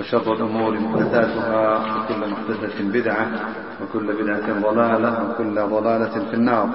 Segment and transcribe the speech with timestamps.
[0.00, 3.26] وشر الأمور محدثاتها وكل محدثة بدعة
[3.82, 6.68] وكل بدعة ضلالة وكل ضلالة في النار.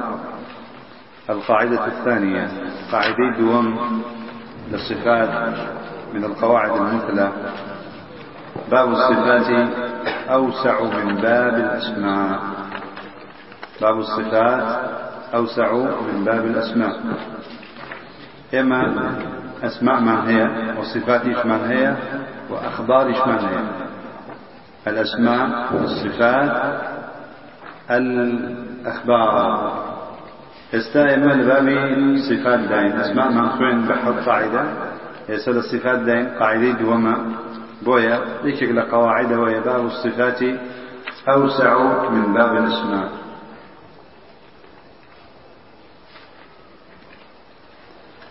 [1.29, 2.47] القاعدة الثانية
[2.91, 4.01] قاعدة دوم
[4.71, 5.57] للصفات
[6.13, 7.31] من القواعد المثلى.
[8.71, 9.69] باب الصفات
[10.29, 12.39] أوسع من باب الأسماء.
[13.81, 14.79] باب الصفات
[15.35, 15.73] أوسع
[16.13, 17.01] من باب الأسماء.
[18.53, 19.15] إما
[19.63, 20.49] أسماء ما هي
[20.79, 21.95] وصفات ما هي؟
[22.49, 23.63] وأخبار ما هي
[24.87, 26.81] الأسماء الصفات
[27.91, 29.87] الأخبار.
[30.73, 34.63] استائما لبابي صفات دين أسماء منصوعين بحر قاعدة
[35.29, 37.31] يسأل الصفات دين قاعدة دوما
[37.81, 40.43] بويا ليش قواعد وهي باب الصفات
[41.29, 43.09] أوسع من باب الأسماء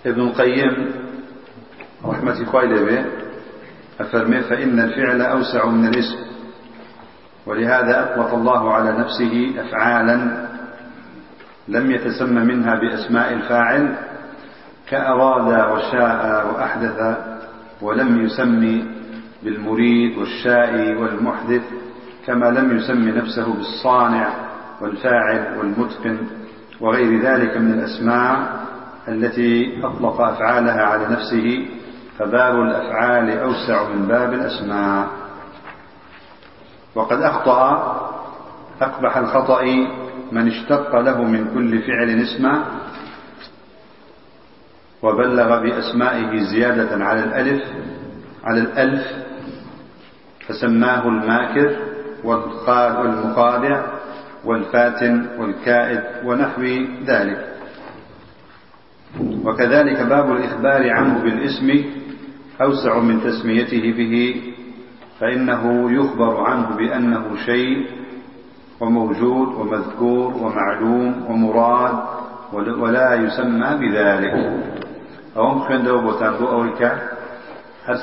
[0.06, 0.92] ابن القيم
[2.04, 3.25] رحمة الله به
[4.00, 6.18] أفرمي فإن الفعل أوسع من الاسم.
[7.46, 10.46] ولهذا أطلق الله على نفسه أفعالا
[11.68, 13.94] لم يتسمى منها بأسماء الفاعل
[14.88, 17.16] كأراد وشاء وأحدث
[17.82, 18.84] ولم يسمي
[19.42, 21.62] بالمريد والشائي والمحدث
[22.26, 24.28] كما لم يسمي نفسه بالصانع
[24.80, 26.18] والفاعل والمتقن
[26.80, 28.60] وغير ذلك من الأسماء
[29.08, 31.66] التي أطلق أفعالها على نفسه
[32.18, 35.08] فباب الأفعال أوسع من باب الأسماء.
[36.94, 37.62] وقد أخطأ
[38.82, 39.62] أقبح الخطأ
[40.32, 42.64] من اشتق له من كل فعل اسما
[45.02, 47.62] وبلغ بأسمائه زيادة على الألف
[48.44, 49.06] على الألف
[50.48, 51.76] فسماه الماكر
[52.24, 53.82] والمخادع
[54.44, 56.62] والفاتن والكائد ونحو
[57.06, 57.52] ذلك.
[59.44, 61.84] وكذلك باب الإخبار عنه بالاسم
[62.62, 64.42] أوسع من تسميته به
[65.20, 67.86] فإنه يخبر عنه بأنه شيء
[68.80, 71.98] وموجود ومذكور ومعلوم ومراد
[72.52, 74.34] ولا يسمى بذلك.
[75.36, 76.90] أو خوێندەوە دوبوتان بۆ ئەوەی کە
[77.86, 77.98] هەر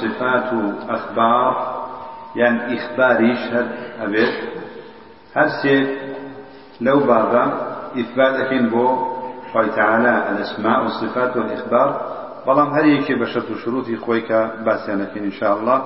[0.00, 0.60] صفات و
[0.90, 1.54] ئەخبار
[2.40, 3.66] یان ئیخباریش هەر
[4.00, 4.34] ئەبێت
[5.36, 5.76] هەر سێ
[6.86, 7.44] لەو بابە
[7.96, 8.66] ئیثبات دەکەین
[9.78, 11.90] تعالى الأسماء والصفات والإخبار
[12.46, 15.76] بەڵام هەر یەکێ بە شەرت و شروعی خۆی کە باسییانەکەین انشاءله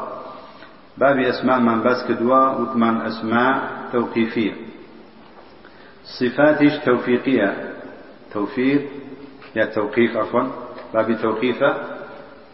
[1.01, 3.47] بابی ئەسمامان باس کردووە وتمان ئەسما
[3.93, 4.55] تەوقیفیە.
[6.19, 7.51] صفاتیش تەوفیقیە.
[8.35, 8.83] توفيق
[9.59, 10.43] يا توقيف عفوا.
[10.95, 11.71] باب توقيفة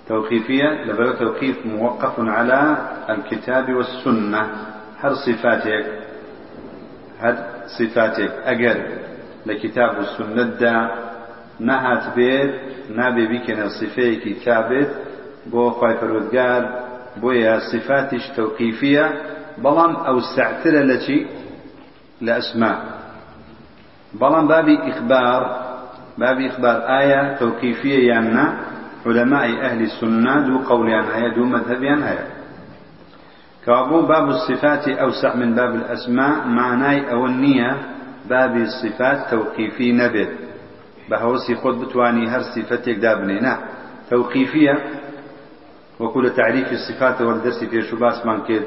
[0.09, 2.77] توقيفية لبلا توقيف موقف على
[3.11, 4.43] الكتاب والسنة
[5.01, 5.85] هل صفاتك
[7.21, 7.37] هل
[7.79, 8.77] صفاتك أجر
[9.47, 11.04] لكتاب والسنة دا
[11.61, 12.51] نهات بيت
[12.99, 14.91] نابێ بیکەنە سفەیەکی تابێت
[15.53, 16.63] بۆ خی پەرودگار
[17.23, 19.07] بۆیە صفاتیش تەوقیفیە
[19.63, 21.19] بەڵام ئەو سعترە لە چی؟
[22.25, 22.75] لە ئەسما.
[24.21, 25.43] بەڵام بابی ئیخبار
[26.19, 28.47] بابی ئیخبار ئایا تەوقیفیە یان نا
[29.07, 32.27] علماء أهل السنة دو قوليان هيا دو مذهبيان هيا
[33.67, 37.77] كابو باب الصفات أوسع من باب الأسماء معناي أو النية
[38.31, 40.29] باب الصفات توقيفي نبت
[41.11, 43.59] بهوسي خود بتواني هر صفتك دابنينا.
[44.11, 44.85] توقيفية
[46.01, 48.63] وكل تعريف الصفات والدرس في شباس كد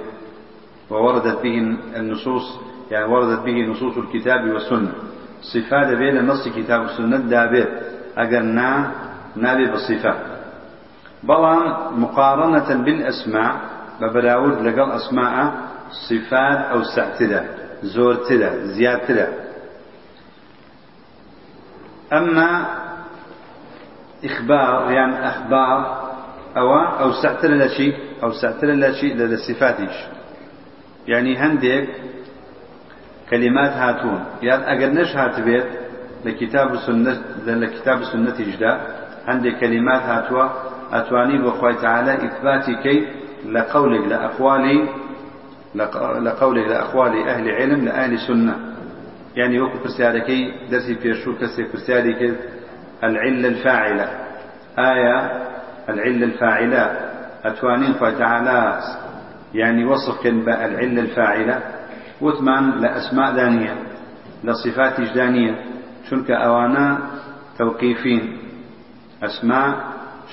[0.89, 1.57] ووردت به
[1.95, 2.59] النصوص
[2.91, 4.91] يعني وردت به نصوص الكتاب والسنة.
[5.41, 7.69] صفات بين نص كتاب السنة دابت
[8.17, 8.91] أجرنا
[9.35, 10.17] نابي بالصفات
[11.23, 11.59] بلان
[11.99, 13.55] مقارنة بالأسماء
[14.01, 15.53] ببراود لقل أسماء
[16.09, 17.43] صفات أو سعتدة
[17.83, 19.46] زورتدة زيادتدة.
[22.13, 22.65] أما
[24.25, 26.07] إخبار يعني أخبار
[26.57, 27.93] أو أو سعتر لا شيء
[28.23, 29.95] أو سعتر لا شيء للصفاتش
[31.07, 31.87] يعني هندك
[33.29, 34.23] كلمات هاتون.
[34.41, 35.65] يعني أجر نش هات بيت
[36.25, 38.81] لكتاب السنة لكتاب السنة جدا
[39.27, 40.49] عندك كلمات هاتوا.
[40.91, 43.07] أتواني بخوي تعالى إثباتي كي
[43.45, 44.89] لقولك لأقوالي
[45.75, 48.76] لقولك لأقوال أهل علم لأهل سنة.
[49.37, 50.41] يعني وكو پرسیارەکەی
[50.71, 52.37] دەرسی پێشوو کەسێک پرسیاری کرد
[53.03, 54.07] العلة الفاعلة.
[54.79, 55.17] آية
[55.89, 56.83] العلة الفاعلة.
[57.45, 58.79] أتوانين خوي تعالى
[59.53, 61.61] يعني وصف كلمة العلة الفاعلة.
[62.21, 63.75] وثمان لأسماء دانية.
[64.43, 65.55] لصفات جدانية
[66.09, 66.99] شنك أوانا
[67.57, 68.37] توقيفين.
[69.23, 69.75] أسماء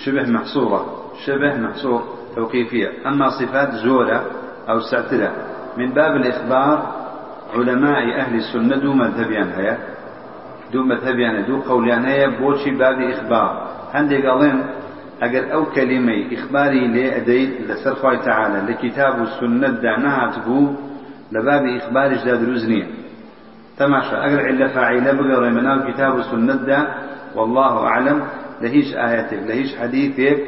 [0.05, 1.13] شبه محصورة.
[1.27, 2.03] شبه محصور
[2.37, 2.89] توقيفية.
[3.07, 4.27] أما صفات زورة
[4.69, 5.33] أو ساترة.
[5.77, 7.04] من باب الإخبار
[7.55, 9.79] علماء أهل السنة دو مذهبيان هيا.
[10.73, 13.75] دو مذهبيان دو قوليان هيا بوشي باب إخبار.
[13.95, 14.63] هندي قالين
[15.23, 20.69] أجر أو كلمة إخباري لأدي لسر تعالى لكتاب السنة دعناها تبو
[21.33, 22.87] لباب إخبار جداد رزنية
[23.79, 26.95] تماشى أجر علة فاعلة بقرأ منال كتاب السنة دا
[27.35, 28.23] والله أعلم
[28.63, 30.39] لهيش آياتك لهيش حديثك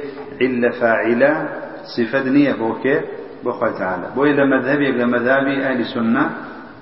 [0.41, 1.49] علة فاعلة
[1.97, 3.01] صفة نية بوكي
[3.45, 6.31] بخوي تعالى بو إذا مذهبي إلى مذهبي أهل السنة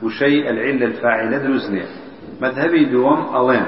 [0.02, 1.86] وشيء العلة الفاعلة دروزنية
[2.40, 3.66] مذهبي دوم ألين.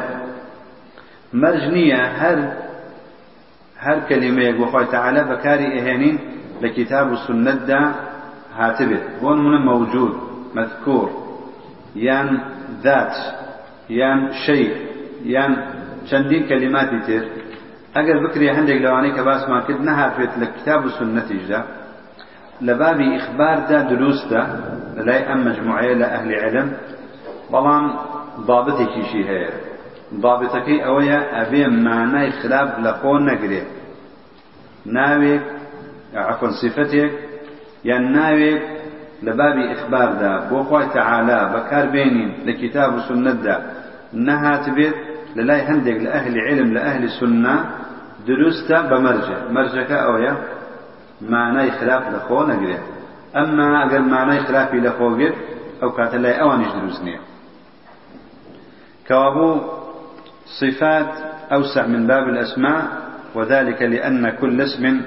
[1.33, 2.53] مرجنية هل
[3.79, 6.19] هل كلمة بخوي تعالى بكاري إهانين
[6.63, 7.95] لكتاب السنة دا
[8.57, 9.01] هاتبه.
[9.23, 10.15] بون من موجود
[10.55, 11.27] مذكور.
[11.97, 12.41] يان
[12.83, 13.17] ذات
[13.91, 14.71] يان شيء
[15.25, 15.57] يان
[16.11, 17.23] چەندین کەلیماتی تر
[17.97, 20.91] ئەگەر بکرێ هەندێک لەوانەی کە باسمان کرد نەهاتوێت لە کتاب و
[22.67, 24.43] لە بابی ئیخباردا دروستە
[24.97, 26.69] لەلای ئەم مجموعەیە لە ئەهلی علم.
[27.53, 27.87] بەڵام
[28.49, 29.53] ضابطێکیشی هەیە
[30.23, 33.69] ضابطەکەی ئەوەیە ئەبێ مانای خراپ لە خۆ نەگرێت
[34.97, 35.45] ناوێک
[36.31, 37.13] عفوا صفتێک
[37.89, 38.63] یان ناوێک
[39.27, 43.57] لە بابی ئیخباردا بۆ خۆی تەعالا بەکاربێنین لە کتاب و سنەتدا
[44.27, 44.97] نەهات بێت
[45.37, 47.57] للاي هندق لأهل علم لأهل السنة
[48.27, 49.39] دروستا بمرجع.
[49.57, 50.35] مرجع أويا
[51.21, 52.79] معنى خلاف لخو نقرأ
[53.37, 55.35] أما أقل معنى خلاف لخو قد
[55.83, 57.19] أو كانت لا أوانش دروسني
[59.09, 59.61] كوابو
[60.61, 61.13] صفات
[61.53, 62.83] أوسع من باب الأسماء
[63.35, 65.01] وذلك لأن كل اسم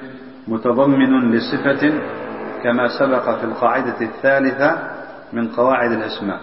[0.48, 1.92] متضمن لصفة
[2.62, 4.78] كما سبق في القاعدة الثالثة
[5.32, 6.40] من قواعد الأسماء.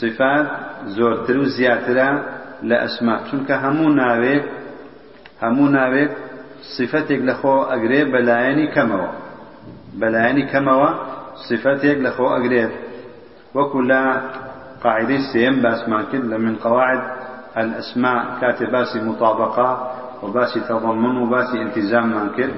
[0.00, 0.46] صفات
[0.86, 4.44] زورتر وزياترا لە ئەسما چونکە هەموو ناوێک
[5.42, 6.10] هەموو ناوێک
[6.76, 9.10] صفتێک لەخۆ ئەگرێ بەلایەنی کەمەوە.
[10.00, 10.90] بەلایەنی کەمەوە
[11.48, 12.72] صفتێک لەخۆ ئەگرێت
[13.56, 14.02] وەکو لە
[14.84, 17.02] قاعدەی سێم باسمان کرد من قواعد
[17.62, 19.70] الأسماء كاتب باسي مطابقة
[20.22, 22.50] وباسي تضمن وباسي التزام من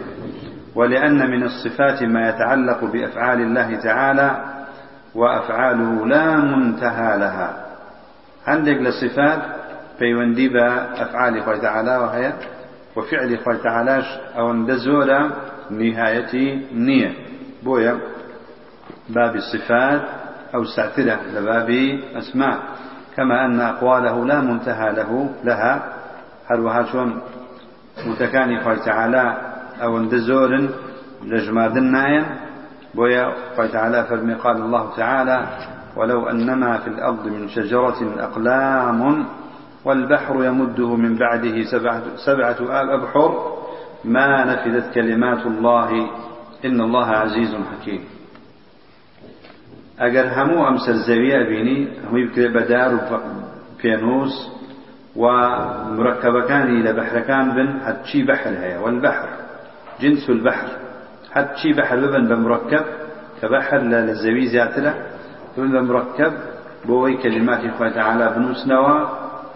[0.78, 4.30] ولأن من الصفات ما يتعلق بأفعال الله تعالى
[5.14, 7.50] وأفعاله لا منتهى لها.
[8.46, 9.40] عندك لصفات
[10.00, 10.66] پەیوەندی بە
[10.98, 12.08] ئەفعالی خۆی تەعالاوە
[12.98, 14.06] وفعلی خۆی تەعالاش
[14.36, 15.20] ئەوەندە زۆرە
[15.78, 16.48] نهایەتی
[16.86, 17.10] نییە
[17.64, 17.94] بۆیە
[19.14, 20.02] بابی الصفات
[20.54, 21.70] أو ساترة لباب
[22.20, 22.58] أسماء.
[23.16, 25.74] كما أن أقواله لا منتهى له لها.
[26.48, 27.20] هل وهاشون
[28.06, 29.36] متكاني خوي تعالى
[29.82, 30.68] أو اندزور
[31.24, 32.24] لجماد النايم
[32.94, 35.46] بويا خوي تعالى فرمي قال الله تعالى
[35.96, 39.26] ولو أنما في الأرض من شجرة أقلام
[39.84, 42.56] والبحر يمده من بعده سبعة, سبعة
[42.94, 43.58] أبحر.
[44.04, 46.10] ما نفذت كلمات الله.
[46.64, 48.00] إن الله عزيز حكيم.
[50.02, 53.00] ئەگەر هەموو ئەم سەرزەویە بینی هەمووی بکرێ بەدار و
[53.80, 54.34] پێنووس
[55.22, 55.24] و
[55.98, 58.20] مركبەکانی لە بەحرەکان بن هەرچی
[58.62, 59.28] هەیە والبحر
[60.00, 60.68] جنس البحر.
[61.34, 62.84] هەرچی بەحر ببن بە مركب
[63.38, 64.92] کە بەحر لە لە زەوی زیاترە
[65.56, 65.82] بن بە
[67.76, 68.98] خۆی تەعالا بنووسنەوە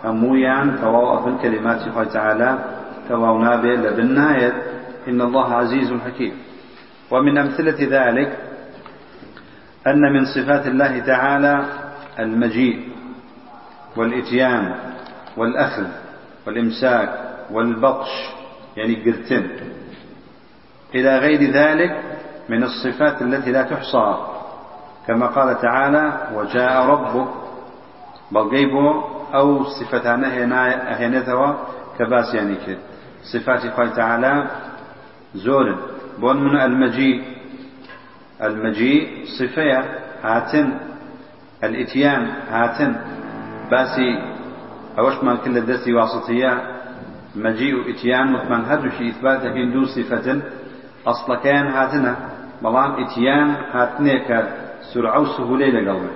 [0.05, 2.51] هەموویان تەواو ئەبن کلماتی خۆی تعالى
[3.09, 3.91] تەواو نابێت لە
[5.09, 6.35] إن الله عزيز حكيم.
[7.11, 8.39] ومن أمثلة ذلك
[9.87, 11.65] أن من صفات الله تعالى
[12.19, 12.89] المجيء
[13.97, 14.75] والإتيان
[15.37, 15.87] والأخذ
[16.47, 17.11] والإمساك
[17.51, 18.11] والبطش
[18.77, 19.47] يعني قرتن.
[20.95, 21.93] إلى غير ذلك
[22.49, 24.17] من الصفات التي لا تحصى.
[25.07, 27.29] كما قال تعالى وجاء ربك
[28.33, 28.49] بل
[29.35, 31.59] أو صفتان أهينتها
[31.99, 32.79] كباس يعني كد
[33.33, 34.47] صفات خوي تعالى
[35.35, 35.77] زور.
[36.19, 37.23] بون من المجيء.
[38.43, 39.81] المجيء صفية
[40.23, 40.75] هاتن.
[41.65, 42.97] الاتيان هاتن.
[43.71, 44.11] باسي
[44.99, 46.63] أوش ما كل الدرسي واسطية
[47.37, 50.43] مجيء اتيان مثمن هدو شي إثبات لكن دو صفة
[51.07, 52.17] أصلا كان هاتنا
[52.63, 54.29] بلان اتيان هاتنيك
[54.95, 56.11] سرعة وسهولة لقلبه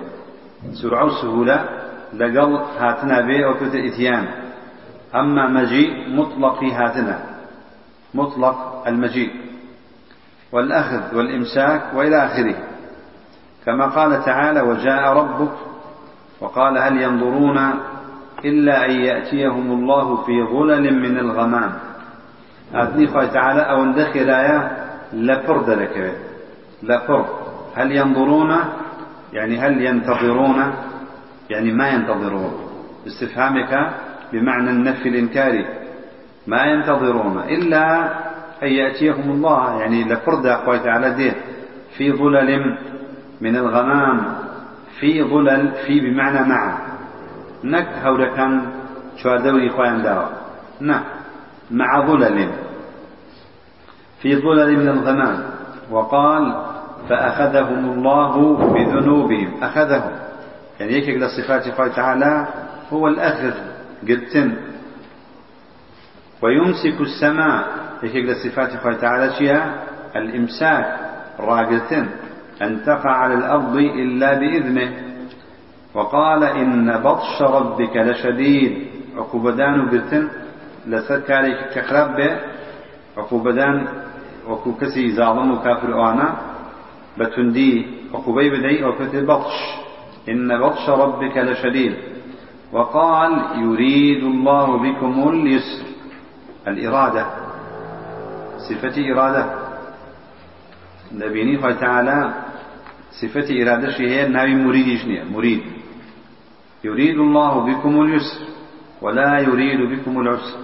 [0.81, 1.65] سرعة وسهولة
[2.17, 4.27] لقل هاتنا به أو كتر إتيان
[5.15, 7.19] أما مجيء مطلق هاتنا
[8.13, 9.31] مطلق المجيء
[10.51, 12.55] والأخذ والإمساك وإلى آخره.
[13.65, 15.51] كما قال تعالى وجاء ربك
[16.41, 17.57] وقال هل ينظرون
[18.45, 21.73] إلا أن يأتيهم الله في ظلل من الغمام.
[22.73, 26.15] أتني خوي تعالى أو اندخل آية لبر دلك
[26.83, 27.25] لبر
[27.75, 28.57] هل ينظرون؟
[29.33, 30.73] يعني هل ينتظرون
[31.49, 32.51] يعني ما ينتظرون.
[33.07, 33.93] استفهامك
[34.33, 35.65] بمعنى النفي الإنكاري.
[36.47, 38.03] ما ينتظرون إلا
[38.63, 41.35] أن يأتيهم الله يعني لفرد أخوة تعالى ديه
[41.97, 42.77] في ظلل
[43.41, 44.35] من الغمام
[44.99, 46.77] في ظلل في بمعنى مع
[47.63, 48.61] نك هورا كان
[49.17, 50.29] شو دوري خوان داوا
[50.81, 51.03] نعم
[51.71, 52.49] مع ظلل.
[54.21, 55.43] في ظلل من الغمام.
[55.91, 56.55] وقال
[57.09, 59.63] فأخذهم الله بذنوبهم.
[59.63, 60.11] أخذهم.
[60.79, 62.47] يعني يكيك لصفات الله تعالى
[62.93, 63.53] هو الأخذ
[64.07, 64.55] قلتن.
[66.41, 67.67] ويمسك السماء.
[68.03, 69.83] يكيك لصفات الله تعالى شيئا
[70.15, 70.99] الإمساك.
[71.39, 72.07] راقلتن.
[72.61, 74.93] أن تقع على الأرض إلا بإذنه.
[75.93, 78.87] وقال إن بطش ربك لشديد.
[79.17, 80.27] عقوبدان قلتن
[80.87, 82.37] لسد عليك كخرب
[83.17, 83.87] عقوبدان
[84.47, 85.93] وكو كسي ظالم وكافر
[87.17, 87.87] بتندي.
[88.13, 89.86] عقوبي بدعي أو كتب بطش.
[90.29, 91.95] إن بطش ربك لشديد.
[92.71, 93.31] وقال
[93.63, 95.85] يريد الله بكم اليسر.
[96.67, 97.25] الإرادة.
[98.69, 99.45] صفة إرادة.
[101.11, 102.33] نبيني تعالى
[103.21, 104.99] صفة إرادة هي ناوي مريد
[105.31, 105.61] مريد.
[106.83, 108.39] يريد الله بكم اليسر
[109.01, 110.59] ولا يريد بكم العسر.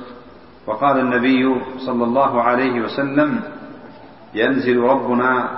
[0.67, 3.39] وقال النبي صلى الله عليه وسلم
[4.33, 5.49] ينزل ربنا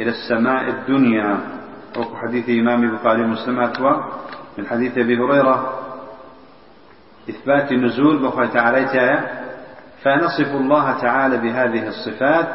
[0.00, 1.57] إلى السماء الدنيا.
[2.22, 4.04] حديث إمام البخاري ومسلم أتوى
[4.58, 5.78] من حديث أبي هريرة
[7.30, 9.20] إثبات النزول بخوة تعالى
[10.02, 12.48] فنصف الله تعالى بهذه الصفات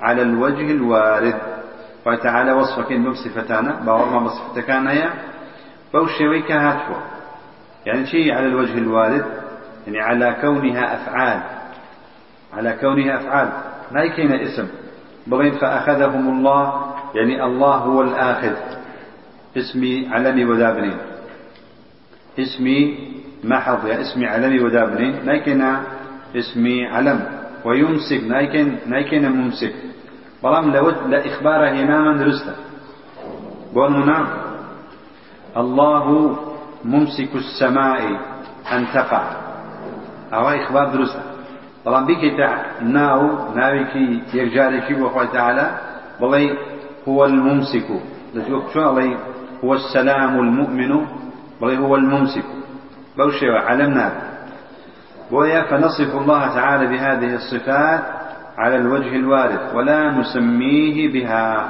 [0.00, 1.34] على الوجه الوارد.
[2.06, 5.10] وتعالى وصفك إن صفتانا باورما بصفتكان هي
[5.94, 6.94] بوشويك هاتفو
[7.86, 9.24] يعني شيء على الوجه الوارد
[9.86, 11.42] يعني على كونها أفعال.
[12.54, 13.52] على كونها أفعال.
[13.92, 14.68] ما يكين اسم.
[15.26, 18.56] بغين فأخذهم الله يعني الله هو الآخذ
[19.56, 20.98] اسمي علمي ودابنين.
[22.38, 22.98] اسمي
[23.44, 25.82] محض يا اسمي علمي ودابنين نايكنا
[26.36, 27.20] اسمي علم.
[27.64, 29.74] ويمسك نايكن نايكن ممسك.
[30.42, 32.54] بلام لود لإخبار هناما درسته
[33.74, 34.26] بوننا
[35.56, 36.36] الله
[36.84, 38.00] ممسك السماء
[38.72, 39.24] أن تقع.
[40.32, 41.36] أو إخبار درسته.
[41.86, 42.48] بەڵام بیکەیتە
[42.96, 43.20] ناو
[43.58, 44.06] ناوێکی
[44.38, 45.66] یەکجارێکی بۆ خۆی تعالى.
[46.20, 46.42] بڵێ
[47.08, 47.88] هو الممسك.
[48.34, 49.16] لەجۆ چۆڵێ
[49.64, 51.06] هو السلام المؤمن.
[51.60, 52.44] بڵێ هو الممسك.
[53.18, 54.12] بەو شێوە علم
[55.30, 58.02] بويا فنصف الله تعالى بهذه الصفات
[58.58, 61.68] على الوجه الوارد ولا نسميه بها.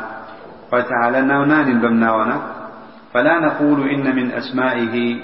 [0.73, 2.40] قال تعالى ناونان بمناونا
[3.14, 5.16] فلا نقول إن من أسمائه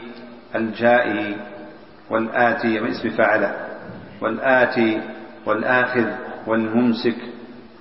[0.54, 1.37] الجائي
[2.11, 3.54] والآتي من اسم فعله
[4.21, 5.00] والآتي
[5.47, 6.07] والآخذ
[6.47, 7.16] والممسك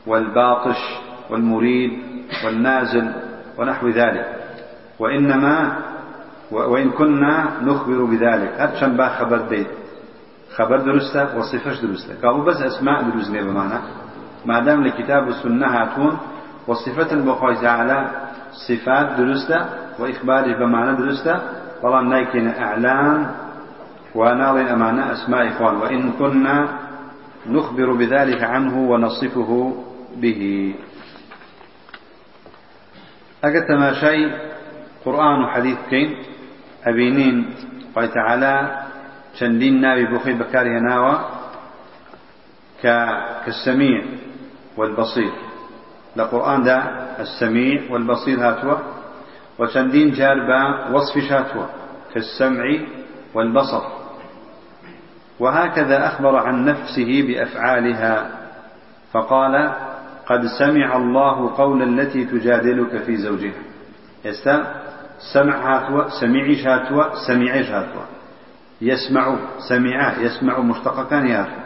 [0.08, 0.78] والباطش
[1.30, 1.92] والمريد
[2.46, 3.12] والنازل
[3.58, 4.26] ونحو ذلك.
[5.00, 5.78] وإنما
[6.52, 8.52] وإن كنا نخبر بذلك.
[8.60, 9.68] هرشن با خبر ديت.
[10.56, 12.14] خبر درسته وصفش درسته.
[12.24, 13.80] قالوا بس أسماء دروزني بمعنى.
[14.46, 16.18] ما دام لكتاب السنة هاتون
[16.68, 18.00] وصفة بخوي تعالى
[18.68, 19.66] صفات درسته
[20.00, 21.40] وإخباره بمعنى درسته.
[21.84, 23.32] طبعا نايكين أعلام
[24.16, 25.76] وناظر أمانة أسماء إخوان.
[25.76, 26.68] وإن كنا
[27.48, 29.74] نخبر بذلك عنه ونصفه
[30.18, 30.76] به.
[33.44, 34.32] أجت ما شيء
[35.06, 36.18] قرآن وحديث كين
[36.86, 37.56] أبينين
[37.96, 38.84] قال تعالى
[39.40, 41.26] شندين نابي بخي بكاره ناوى
[42.82, 44.04] كالسميع
[44.78, 45.32] والبصير.
[46.16, 46.78] لقرآن ده
[47.20, 48.78] السميع والبصير هاتوا
[49.60, 51.66] وشندين جاربا وصف شاتوا
[52.14, 52.66] كالسمع
[53.34, 53.82] والبصر.
[55.40, 58.32] وهكذا أخبر عن نفسه بأفعالها
[59.12, 59.74] فقال
[60.32, 63.62] قد سمع الله قول التي تجادلك في زوجها.
[64.26, 64.82] يستا
[65.34, 68.02] سمع هاتوا سمعي شاتوا سمعي شاتوا
[68.82, 69.36] يسمع
[69.70, 71.62] سمع يسمع مشتقكان ياتوا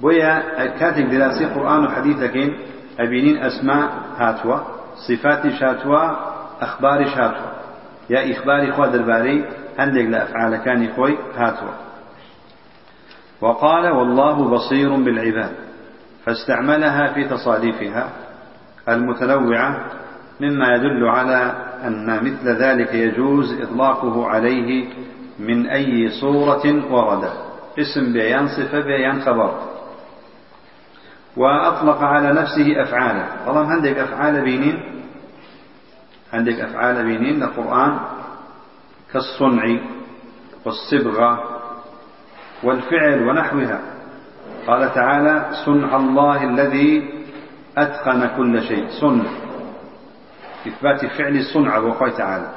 [0.00, 2.16] بويا كاتب دراسي قرآن وحديث
[3.00, 4.58] أبينين أسماء هاتوا
[5.08, 6.10] صفات شاتوا
[6.60, 7.50] أخبار شاتوا
[8.10, 9.44] يا إخباري خوا درباري
[9.78, 11.74] هندق لأفعال كان خوي هاتوا
[13.40, 15.69] وقال والله بصير بالعباد.
[16.24, 18.10] فاستعملها في تصاديفها
[18.88, 19.86] المتنوعة
[20.40, 21.52] مما يدل على
[21.84, 24.88] أن مثل ذلك يجوز إطلاقه عليه
[25.38, 27.30] من أي صورة ورد.
[27.78, 29.60] اسم بيان صفة بيان خبر.
[31.36, 33.26] وأطلق على نفسه أفعاله.
[33.46, 35.02] طالما عندك أفعال بينين؟
[36.32, 37.98] عندك أفعال بينين؟ القرآن
[39.12, 39.78] كالصنع
[40.64, 41.60] والصبغة
[42.62, 43.80] والفعل ونحوها.
[44.70, 47.10] قال تعالى صنع الله الذي
[47.78, 48.86] أتقن كل شيء.
[49.00, 49.24] صنع
[50.66, 52.48] إثبات فعل صنع وقال تعالى.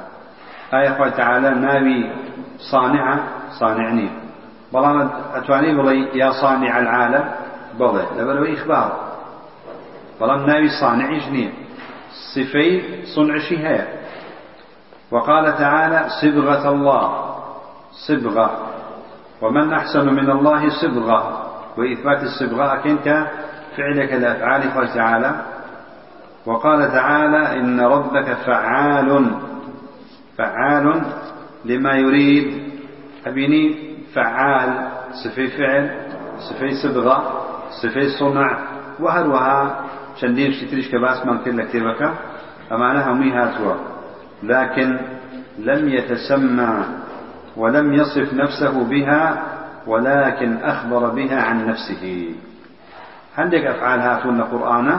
[0.74, 2.10] آية قال تعالى ناوي
[2.70, 3.18] صانعة
[3.58, 4.10] صانعني.
[4.72, 7.24] بلان أتواني بلي يا صانع العالم
[7.78, 8.06] بلي.
[8.16, 9.14] لبلو إخبار.
[10.20, 11.52] بلان ناوي صانع جنية.
[12.34, 13.88] صفي صنع شهاية
[15.10, 17.34] وقال تعالى صبغة الله.
[18.08, 18.50] صبغة
[19.42, 21.43] ومن أحسن من الله صبغة
[21.78, 23.26] وإثبات الصبغة أكنك
[23.76, 25.42] فعلك الأفعال قال تعالى
[26.46, 29.30] وقال تعالى إن ربك فعال
[30.38, 31.02] فعال
[31.64, 32.64] لما يريد.
[33.26, 34.88] أبيني فعال
[35.24, 35.90] صفي فعل
[36.38, 37.46] صفي صبغة
[37.82, 38.58] صفي صنع.
[39.00, 39.80] وهروها
[40.20, 42.10] شندين شتريش كباس من كل كتابك
[42.72, 43.74] أمانها ميهاتوا
[44.42, 44.98] لكن
[45.58, 46.84] لم يتسمى
[47.56, 49.42] ولم يصف نفسه بها
[49.86, 52.34] ولكن أخبر بها عن نفسه.
[53.38, 54.98] عندك أفعال هاتون قرآن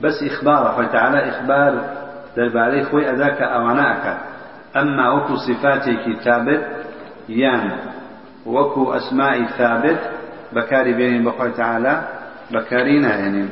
[0.00, 2.04] بس إخبار فتعالى إخبار.
[2.36, 4.18] درباري خوي أذاك أواناك
[4.76, 6.66] أما وكو صفاتي ثابت
[7.28, 7.70] يان
[8.46, 9.98] وكو أسماء ثابت
[10.52, 12.02] بكاري بين بخوي تعالى
[12.50, 13.48] بكارينا يعني.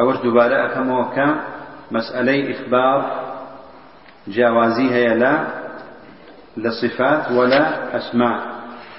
[0.00, 1.36] أوش دوباره أكموكا
[1.90, 3.26] مسألة إخبار.
[4.28, 5.65] جوازي هي لا.
[6.56, 8.40] لصفات ولا أسماء.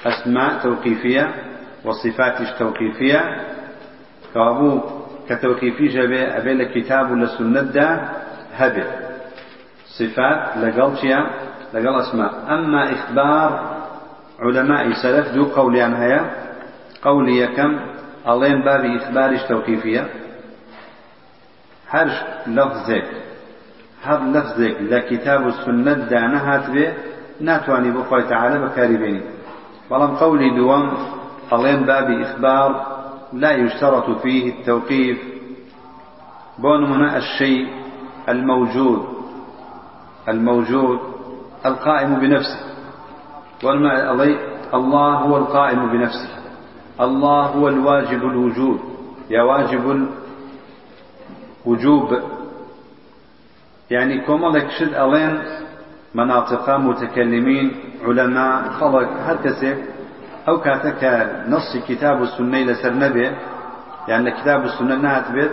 [0.05, 1.35] أسماء توقيفية
[1.85, 3.43] وصفات توقيفية؟
[4.33, 4.81] كابو
[5.29, 8.09] كتوقيفي جبه أبي الكتاب ولا سنة دا
[8.53, 8.85] هبه
[9.99, 11.17] صفات لقل شيء
[11.73, 12.31] لقل أسماء.
[12.53, 13.77] أما إخبار
[14.39, 16.31] علماء سلف دو قولي عن هيا.
[17.03, 17.79] قولي كم؟
[18.27, 20.07] ألين باب إخبارش توقيفية؟
[21.89, 22.13] هرش
[22.47, 23.07] لفظك.
[24.03, 26.93] هر لفظك لكتاب السنة دانا هاتبه
[27.41, 29.21] ناتواني بخوي تعالى بكاري بيني
[29.91, 30.91] بلام قولي دوام
[31.53, 32.97] ألين باب إخبار
[33.33, 35.17] لا يشترط فيه التوقيف
[36.59, 37.67] بونمنا الشيء
[38.29, 39.05] الموجود.
[40.29, 40.99] الموجود
[41.65, 42.59] القائم بنفسه.
[44.73, 46.29] الله هو القائم بنفسه.
[47.01, 48.79] الله هو الواجب الوجود.
[49.29, 50.07] يا واجب
[51.65, 52.19] الوجوب.
[53.91, 55.41] يعني كما شد ألين
[56.17, 57.65] مناطق متكلمين
[58.05, 59.37] علماء خلق هر
[60.47, 61.01] أو كاتك
[61.47, 63.27] نص كتاب السنة لسر نبي
[64.07, 65.51] يعني كتاب السنة نهت بيت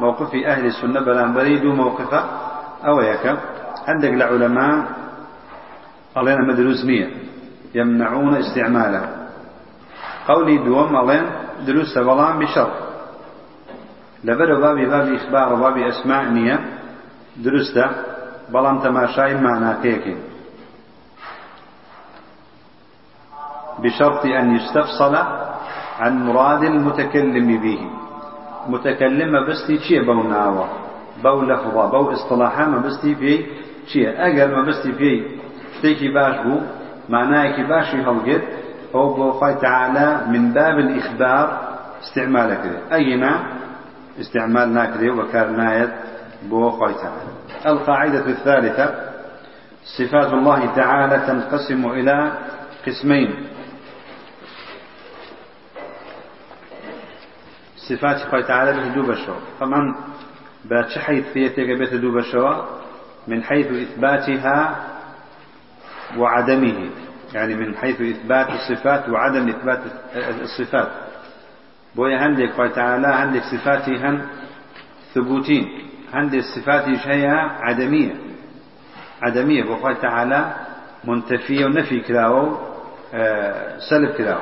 [0.00, 2.22] موقف أهل السنة بلان بريد موقفه
[2.86, 3.24] أو يك
[3.88, 4.74] عندك العلماء
[6.16, 7.08] علينا مدروس نية
[7.74, 9.02] يمنعون استعماله.
[10.28, 11.24] قولي دوم علين
[11.66, 12.72] دروس بلان بشرط.
[14.24, 16.58] لبر بابي بابي إخبار بابي أسماء نية
[17.36, 18.15] درسته.
[18.52, 20.16] بلان تماشاي معناكيكي
[23.78, 25.14] بشرط أن يستفصل
[26.00, 27.80] عن مراد المتكلم به.
[28.68, 30.66] متكلم بستي چیه بو ناوە؟
[31.22, 33.46] بو لفظة بو اصطلاحا ما بستي في
[33.86, 35.24] چیه ئەگەر ما بستي في
[35.76, 36.60] شتێکی باش بوو
[37.08, 38.44] معنایەکی باشی هەڵگرت
[38.94, 41.46] هو بو خی تعالى من باب الإخبار
[42.02, 43.32] استعمال كده أينا
[44.20, 45.90] استعمال ناكده وكار نايت
[46.48, 47.32] بو خي تعالى
[47.66, 49.12] القاعدة الثالثة
[49.98, 52.32] صفات الله تعالى تنقسم إلى
[52.86, 53.46] قسمين.
[57.88, 59.94] صفات خوي تعالى به دو بشو طبعا
[60.64, 62.62] باتش حيثية بيت دو بشو
[63.28, 64.84] من حيث إثباتها
[66.16, 66.90] وعدمه.
[67.34, 69.80] يعني من حيث إثبات الصفات وعدم إثبات
[70.42, 70.88] الصفات.
[71.94, 74.26] بويا عندك خوي تعالى صفاتي هن
[75.14, 75.86] ثبوتين.
[76.14, 77.26] عندك صفات هي
[77.60, 78.14] عدمية.
[79.22, 80.54] عدمية بوخوي تعالى
[81.04, 82.58] منتفية ونفي كلاو
[83.14, 84.40] آه، سلب كلاو.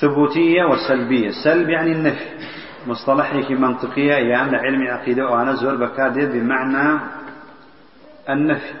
[0.00, 1.30] ثبوتية وسلبية.
[1.44, 2.24] سلب يعني النفي.
[2.86, 7.00] مصطلحك منطقية يعني علم عقيدة وأنا زور بكادر بمعنى
[8.30, 8.72] النفي.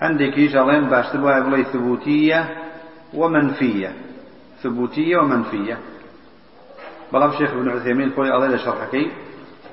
[0.00, 2.56] عندك يجرين باش تبغى يقول ثبوتية
[3.14, 3.92] ومنفية.
[4.62, 5.78] ثبوتية ومنفية.
[7.12, 9.10] بلام شيخ ابن عثيمين قولي الله شرحكي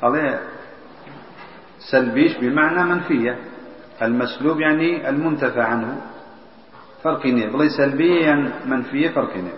[0.04, 0.40] الله
[1.92, 3.38] سلبيش بمعنى منفية.
[4.02, 6.02] المسلوب يعني المنتفى عنه.
[7.04, 9.52] فرقيني بلي سلبية يعني منفية فرقيني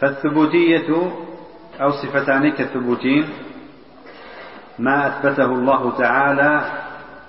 [0.00, 0.88] فالثبوتية
[1.80, 3.24] أو صفتان كالثبوتين
[4.78, 6.52] ما أثبته الله تعالى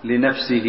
[0.03, 0.67] لنفسه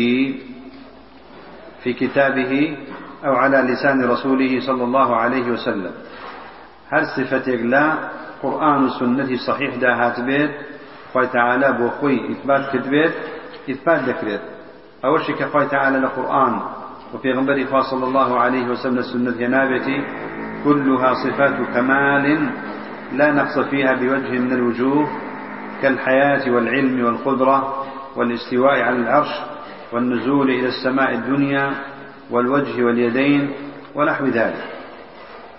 [1.82, 2.76] في كتابه
[3.24, 5.92] أو على لسان رسوله صلى الله عليه وسلم.
[6.90, 8.10] هل صفة لا
[8.42, 10.50] قرآن السنة صحيح دا هاتبيت
[11.14, 13.12] خوي تعالى بوخوي إثبات كتبيت
[13.70, 14.40] إثبات ذكرت
[15.04, 16.60] أول شيء خوي تعالى لقرآن
[17.14, 20.04] وفي غنبري صلى الله عليه وسلم السنة ينابتي
[20.64, 22.50] كلها صفات كمال
[23.12, 25.08] لا نقص فيها بوجه من الوجوه
[25.82, 27.84] كالحياة والعلم والقدرة
[28.16, 29.40] والاستواء على العرش
[29.92, 31.74] والنزول إلى السماء الدنيا
[32.30, 33.52] والوجه واليدين
[33.94, 34.64] ونحو ذلك.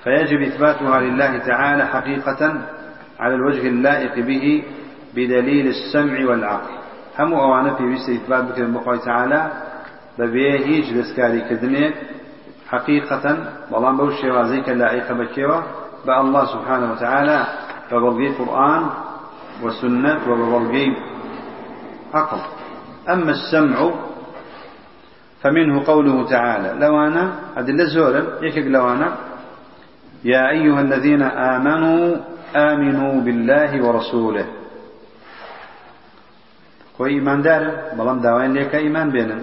[0.03, 2.61] فيجب إثباتها لله تعالى حقيقة
[3.19, 4.63] على الوجه اللائق به
[5.15, 6.73] بدليل السمع والعقل.
[7.19, 9.51] هم أوانا في ويست إثبات بكر بخوي تعالى
[10.19, 11.93] ببيه هيج دسكاري كدنيك
[12.69, 13.37] حقيقة
[13.71, 15.63] بلان بوشي وازيك اللائق بكيوة
[16.05, 17.47] بأ الله سبحانه وتعالى
[17.91, 18.89] ببلغي قرآن
[19.63, 20.95] وسنة وببلغي
[22.13, 22.41] عقل.
[23.09, 23.91] أما السمع
[25.41, 27.79] فمنه قوله تعالى لو أنا أدل
[28.41, 29.17] يكك لو أنا
[30.23, 32.15] يا أيها الذين آمنوا
[32.55, 34.45] آمنوا بالله ورسوله
[36.99, 37.63] كوي إيمان دار
[37.97, 39.41] بلام داوين ليك إيمان بينن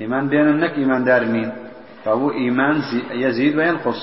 [0.00, 1.52] إيمان بينن نك إيمان دار مين
[2.04, 2.76] فهو إيمان
[3.12, 4.00] يزيد وينقص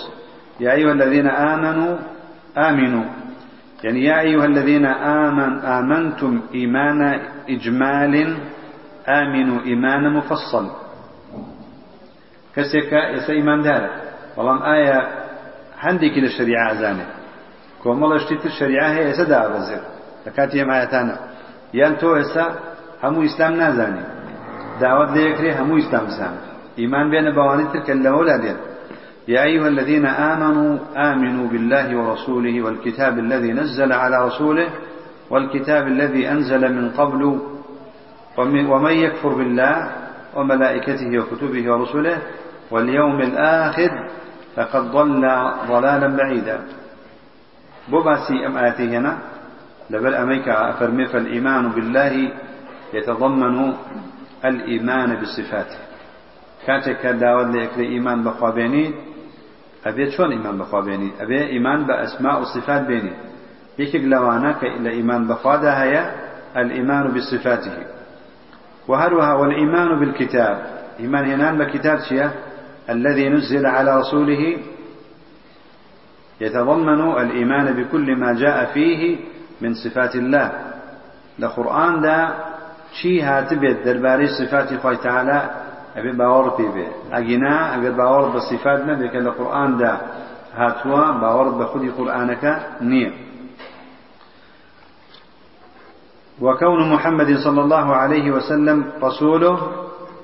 [0.60, 1.98] يا أيها الذين آمنوا
[2.58, 3.06] آمنوا
[3.84, 4.86] يعني يا أيها الذين
[5.26, 7.02] آمن آمنتم إيمان
[7.50, 8.38] إجمال
[9.08, 10.66] آمنوا إيمان مفصل
[12.56, 13.90] كسيك يسا إيمان دار
[14.38, 15.00] بلام آية
[15.80, 17.06] هندي كده الشريعة أزانه
[17.84, 19.82] كومل اشتيت الشريعة هي يسا دا بزر
[21.73, 22.56] لكاتي هم آياتانا يان تو يسا
[23.03, 24.03] همو إسلام نازاني
[24.82, 26.36] دعوت ليكري همو إسلام سام
[26.80, 28.58] إيمان بين بواني تلك اللولادين
[29.27, 34.69] يا أيها الذين آمنوا آمنوا بالله ورسوله والكتاب الذي نزل على رسوله
[35.30, 37.39] والكتاب الذي أنزل من قبل
[38.38, 39.91] ومن يكفر بالله
[40.36, 42.17] وملائكته وكتبه ورسله
[42.71, 44.10] واليوم الآخر
[44.56, 45.21] فقد ضل
[45.67, 46.60] ضلالا بعيدا.
[47.89, 49.17] بوباسي أم آتي هنا
[49.89, 52.32] لبل أميك أفرمي فالإيمان بالله
[52.93, 53.73] يتضمن
[54.45, 55.67] الإيمان بالصفات.
[56.67, 58.93] كاتك داود لإكري إيمان بخوابيني
[59.86, 63.13] أبي شون إيمان بخوابيني أبي إيمان بأسماء وصفات بيني.
[63.80, 66.12] يكيك لوانا إلا إيمان بخوادا هي
[66.58, 67.73] الإيمان بصفاته.
[68.88, 70.65] وهروها والإيمان بالكتاب.
[71.00, 72.30] إيمان هنان بكتاب شيء
[72.89, 74.58] الذي نزل على رسوله.
[76.41, 79.17] يتضمن الإيمان بكل ما جاء فيه
[79.62, 80.52] من صفات الله.
[81.39, 82.17] لقرآن دا
[83.02, 85.50] شي هاتبت درباري صفات خوي تعالى
[85.98, 89.91] أبي باور بيبي أجنا أجر باور بصفات نبي كلا قرآن دا
[90.56, 92.43] هاتوا باور بخدي قرآنك
[92.82, 93.12] نية
[96.41, 99.58] وكون محمد صلى الله عليه وسلم رسوله.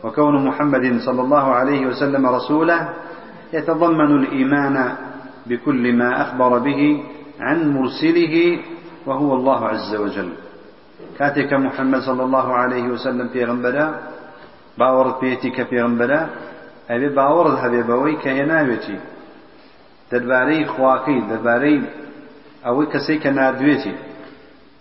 [0.04, 2.90] وكون محمد صلى الله عليه وسلم رسوله.
[3.54, 4.96] يتضمن الإيمان
[5.46, 7.04] بكل ما أخبر به
[7.40, 8.60] عن مرسله
[9.06, 10.30] وهو الله عز وجل.
[11.18, 13.88] كاتك محمد صلى الله عليه وسلم في غنبلا
[14.78, 16.28] باورد بيتك في غنبلا
[16.90, 19.00] أبي باورد هبي بوي كيناويتي
[20.12, 21.84] درباري خواكي درباري
[22.68, 23.94] أو كسيك نادويتي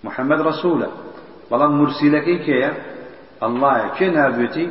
[0.05, 0.89] محمد رسوله.
[1.53, 2.71] بەڵام مرسیلەکەی کێیە؟
[3.43, 4.67] ئەلهە کێ نردوێتی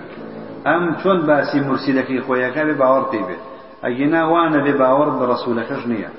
[0.67, 3.41] ئەم چۆن باسی مرسیلەکەی خۆیەکە بێ باوەڕ پێی بێت.
[3.83, 6.09] ئەگینا وانە بێ باوەڕ بە ڕسوولەکەش نییە.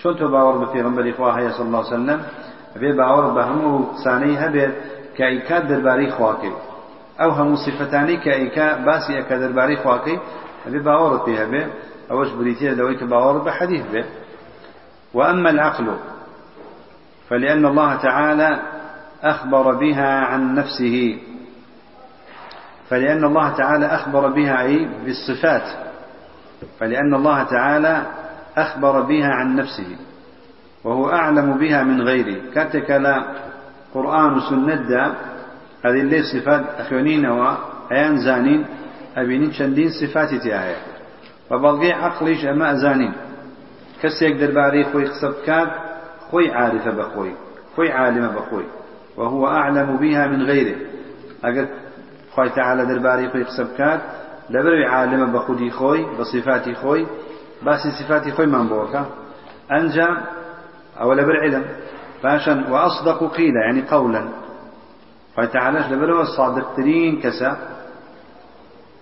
[0.00, 2.20] چۆن تۆ باوەڕ بە پێغمبەری خوا هەیە صلی الله وسلم؟
[2.80, 4.72] بێ باوەڕ بە هەموو سانەی هەبێت
[5.16, 6.54] کە ئیکات دەربارەی خواکەی.
[7.20, 10.18] ئەو هەموو صفتانی کە ئیکا باسی ئەکە دەربارەی خواکەی
[10.64, 11.62] ئەبێ باوەڕ پێ هەبێ
[12.08, 14.02] ئەوەش بریتە لەوەی کە باوەڕ بە حەدیث بێ.
[15.16, 15.88] وأما العقل
[17.28, 18.50] فلأن الله تعالى
[19.22, 20.96] أخبر بها عن نفسه.
[22.90, 25.66] فلأن الله تعالى أخبر بها أي بالصفات.
[26.78, 28.06] فلأن الله تعالى
[28.56, 29.90] أخبر بها عن نفسه.
[30.84, 33.24] وهو أعلم بها من غيره كاتك لا
[33.94, 35.14] قرآن سنة دا.
[35.84, 38.66] هذه اللي صفات أخيونين وأيان زانين.
[39.16, 40.76] أبينين شندين صفات تياهي
[41.50, 43.12] فبلغي عقليش أما أزانين
[44.02, 45.68] كسيك درباري خوي خسب كاد
[46.30, 47.32] خوي عارفة بخوي
[47.76, 48.64] خوي عالمة بخوي.
[49.16, 50.76] وهو أعلم بها من غيره
[51.44, 51.68] أقل
[52.34, 54.00] خوي تعالى درباري خوي قسب كات
[54.50, 57.06] لبروي عالم بخودي خوي بصفاتي خوي.
[57.62, 59.06] باسي صفاتي خوي من بوكا.
[59.72, 60.37] أنجا
[61.00, 61.64] أو لبر علم
[62.24, 64.28] باشا وأصدق قيل يعني قولا.
[65.36, 67.56] خوي تعالى لبرو الصادق ترين كسا.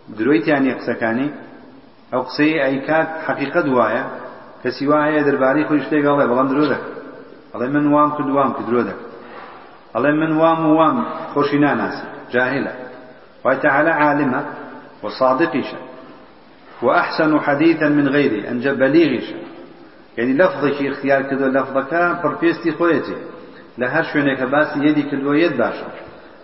[0.08, 1.30] درويت يعني قسكاني
[2.14, 4.06] أو قسي أي كات حقيقة دوايا.
[4.64, 6.80] كسواها درباري خوي شتيق الله بلان درودك.
[7.54, 8.96] الله من وام كدوام كدرودك
[9.96, 11.04] الله من وام وام
[11.34, 12.74] خوشنا ناس جاهلة.
[13.44, 14.44] وتعالى عالمة.
[15.02, 15.74] وصادقش
[16.82, 19.34] وأحسن حديثا من غيره أن بليغش
[20.18, 23.16] يعني لفظك اختيار كذا لفظك فربيستي خويتي
[23.78, 25.88] لهر شوينك باسي يدي كدو يد باشا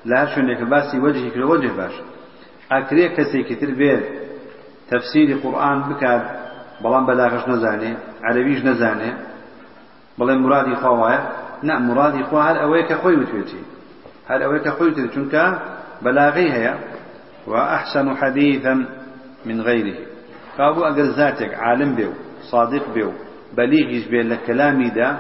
[0.06, 2.04] لهر شوينك باسي وجهي كدو وجه باشا
[2.72, 4.02] أكري كسي كتر بيت
[4.90, 6.42] تفسير القرآن بكاد
[6.82, 7.92] بەڵام بەلاغش نەزانێ
[8.26, 9.10] عەربیش نەزانێ.
[10.18, 11.20] بڵێ مرادی خواوایە
[11.68, 13.62] نا مرادی خوا هەر ئەوەیە کە خۆی وتوێتی
[14.30, 15.44] هەر ئەوەیە کە خۆی وتێت چونکە
[16.04, 16.74] بەلاغی هەیە.
[17.50, 18.74] وأحسن حديثا
[19.48, 19.96] من غيره
[20.58, 22.12] قالوا أجر ذاتك عالم بيو
[22.50, 22.84] صادق
[23.56, 25.18] بليغيش بين لكلامي دا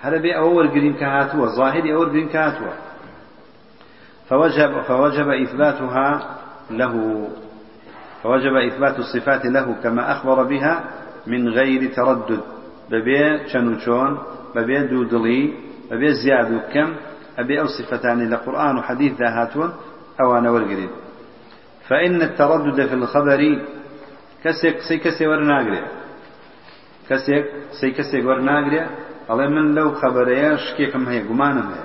[0.00, 2.72] هذا بي أول قرين كهاتوا ظاهري أول قرين كهاتوا.
[4.28, 6.36] فوجب, فوجب إثباتها
[6.70, 6.94] له
[8.22, 10.84] فوجب إثبات الصفات له كما أخبر بها
[11.26, 12.40] من غير تردد.
[12.90, 14.18] ببي شنوشون
[14.54, 15.54] ببي دودلي
[15.90, 16.94] ببي زياد كم
[17.38, 19.72] أبي أو صفتان لقرآن وحديث ذهاتون
[20.20, 20.90] أو أنا والقريب
[21.88, 23.58] فإن التردد في الخبر
[24.44, 25.82] كسيك سي كسي ورناقري.
[27.10, 27.44] كسيك
[27.80, 28.86] سي كسي ورناقري
[29.30, 31.84] الله من لو خبرياش كيكم هي قمانم هي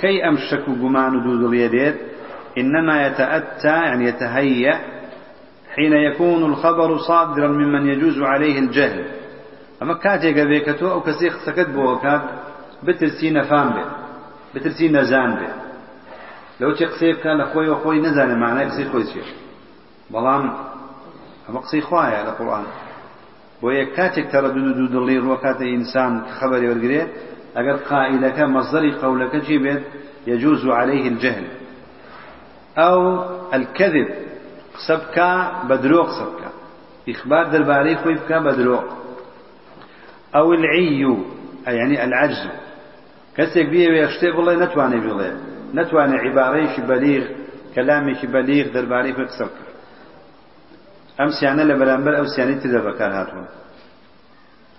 [0.00, 1.96] كي أمشك قمان دودل يديد
[2.58, 4.74] إنما يتأتى يعني يتهيأ
[5.74, 9.04] حين يكون الخبر صادرا ممن يجوز عليه الجهل.
[9.82, 12.22] أما كاتي قبيكتو أو كسيخ سكت بوكات
[12.82, 13.84] بترسي نفام به
[14.54, 15.62] بترسي نزان به
[16.60, 19.22] لو چه قسەی بکە لە خۆی وە خۆی نەزانێت معنای قسەی خۆی چێ
[20.12, 20.44] بەڵام
[21.46, 22.64] ئەمە قسەی خوایە لە قورآن
[23.62, 27.10] بۆ یەک کاتێک تەرەدود و دوودڵی ڕوە کاتە ئینسان خەبەری وەرگێت
[27.56, 29.82] ئەگەر قائلەکە مەزدەری قەولەکە بێت؟
[30.26, 31.44] يجوز عليه الجهل.
[32.78, 34.08] أو الكذب
[34.74, 35.16] قسبك
[35.68, 36.42] بدروق قسبك
[37.08, 38.84] إخبار درباري خوي بك بدروق
[40.34, 41.16] أو العي
[41.66, 42.48] يعني العجز.
[43.36, 45.36] كسك بيه ويشتي بالله نتواني بالله
[45.74, 47.24] نتواني عباريش بليغ
[47.74, 49.12] كلامي بليغ درباري
[51.30, 53.46] في قسبك أمس يعني لبرانبر أو سياني تدبكار هاتون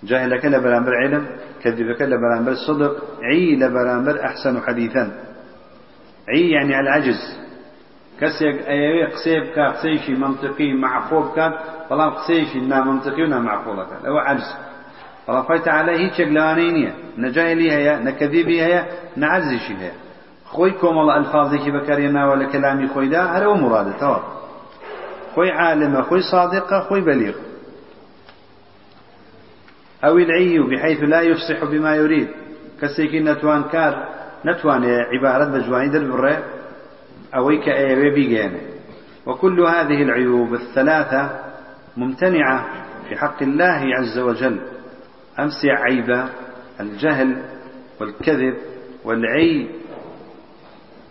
[0.03, 1.27] جاهلك لبرانبر علم
[1.63, 5.11] كذبك لبرانبر صدق عي لبرانبر أحسن حديثا
[6.29, 7.39] عي يعني العجز.
[8.21, 11.53] كسيك أيوة قسيب كا قسيشي منطقي معقول كان
[11.89, 14.55] فلا قسيشي نا منطقي ونا معقول كان أو عجز
[15.67, 19.91] عليه هيك شغلانينية نجاهلي هيا نكذبي هيا نعزشي هيا
[20.45, 24.42] خوي كومل ألفاظك بكرينا ولا كلامي خوي دا هذا هو مراده توا
[25.35, 27.35] خوي عالمة خوي صادقة خوي بليغ.
[30.03, 32.27] أو العي بحيث لا يفصح بما يريد.
[32.81, 34.09] كسيكي نتوان كار
[34.45, 36.43] نتوان عبارة بجواني در بري
[37.35, 38.57] أويك أيوي بيجان
[39.25, 41.39] وكل هذه العيوب الثلاثة
[41.97, 42.65] ممتنعة
[43.09, 44.59] في حق الله عز وجل.
[45.39, 46.29] أمس عيبة
[46.79, 47.41] الجهل
[48.01, 48.57] والكذب
[49.05, 49.67] والعي.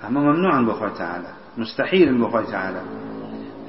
[0.09, 2.83] أما ممنوع بخوة تعالى مستحيل بخوة تعالى.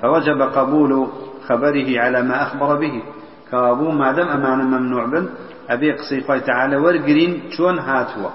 [0.03, 1.07] فوجب قبول
[1.47, 3.03] خبره على ما أخبر به.
[3.51, 5.29] كابو ما دام أمانة ممنوع بن
[5.69, 8.29] أبي قصي تعالى ورقرين شون هاتوا.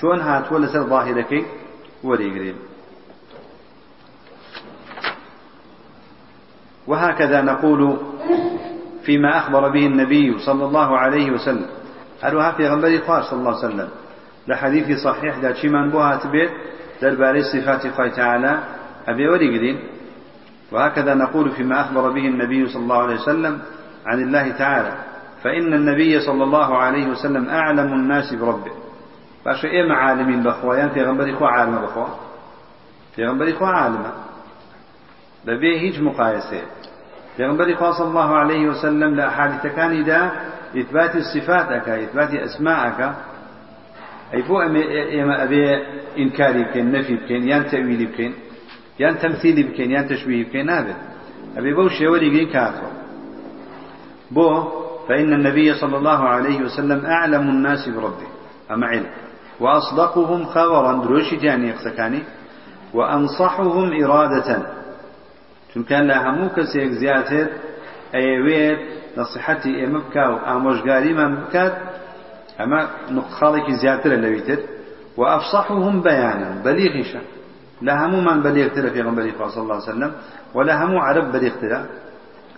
[0.00, 1.46] شون هاتوا لسر ظاهرك
[2.04, 2.54] ورقرين.
[6.86, 7.96] وهكذا نقول
[9.02, 11.66] فيما أخبر به النبي صلى الله عليه وسلم.
[12.22, 13.88] هل في غنبري خوار صلى الله عليه وسلم.
[14.48, 16.50] لحديث صحيح دا من بوها تبيت
[17.02, 18.52] درباري صفات الله تعالى
[19.08, 19.97] أبي ورقدين
[20.72, 23.60] وهكذا نقول فيما أخبر به النبي صلى الله عليه وسلم
[24.06, 24.92] عن الله تعالى.
[25.42, 28.72] فإن النبي صلى الله عليه وسلم أعلم الناس بربه.
[29.46, 32.08] باشا إيه معالمين بخوة في غنبري خوا عالم بخوة
[33.16, 34.12] في غنبري خوا عالمة.
[35.44, 36.62] ببيه هيج مقايسة
[37.38, 40.30] پیغمبر خوا صلى الله عليه وسلم لا حادث كان دا
[40.76, 43.14] إثبات الصفات أكا إثبات أسماء أكا.
[44.34, 45.86] أي فو إما أبي
[46.18, 48.34] إنكاري بكين نفي بكين يان تأويلي بكين
[49.00, 50.96] يان تمثيلي بكين يان تشبيه بكين هذا
[51.56, 52.86] أبي بوش يولي قين كاتو
[54.30, 58.28] بو فإن النبي صلى الله عليه وسلم أعلم الناس بربه.
[58.70, 59.06] أما علم
[59.60, 62.22] وأصدقهم خبرا دروشي جاني يقسكاني
[62.94, 64.78] وأنصحهم إرادة.
[65.72, 67.46] چونکە لە هەموو کەسێک زیاتر
[68.14, 68.80] ئەیەوێت
[69.18, 71.74] نصیحەتی ئێمە بکە و ئامۆژگاریمان بکات
[72.58, 72.80] ئەمە
[73.16, 74.60] نقخاڵێکی زیاترە لەویتر.
[75.18, 76.00] و ئەفصحهم
[77.82, 80.12] بەیانن بەلیغیشە لە هەمومان بەلیغترە پێغەمبەری خوا صلی الله عليه وسلم
[80.54, 81.80] و لە هەموو عەرب بەلیغترە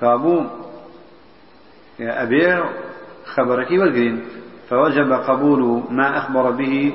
[0.00, 0.46] کابوو
[2.00, 2.62] ئەبێ
[3.24, 4.22] خبركي والقرين
[4.70, 6.92] فوجب قبول ما أخبر به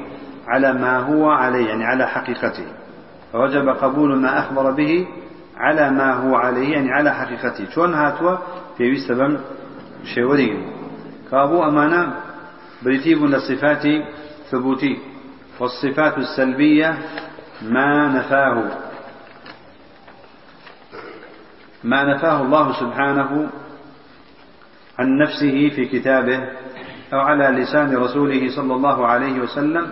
[0.47, 2.65] على ما هو عليه يعني على حقيقته.
[3.31, 5.07] فوجب قبول ما أخبر به
[5.57, 7.69] على ما هو عليه يعني على حقيقته.
[7.69, 8.37] شون هاتوا
[8.77, 9.39] في سبب
[10.15, 10.65] شوري
[11.31, 12.13] كابو أمانة
[12.83, 13.83] بريتيب للصفات
[14.51, 14.97] ثبوتي
[15.59, 16.97] والصفات السلبية
[17.61, 18.63] ما نفاه.
[21.83, 23.49] ما نفاه الله سبحانه
[24.99, 26.39] عن نفسه في كتابه
[27.13, 29.91] أو على لسان رسوله صلى الله عليه وسلم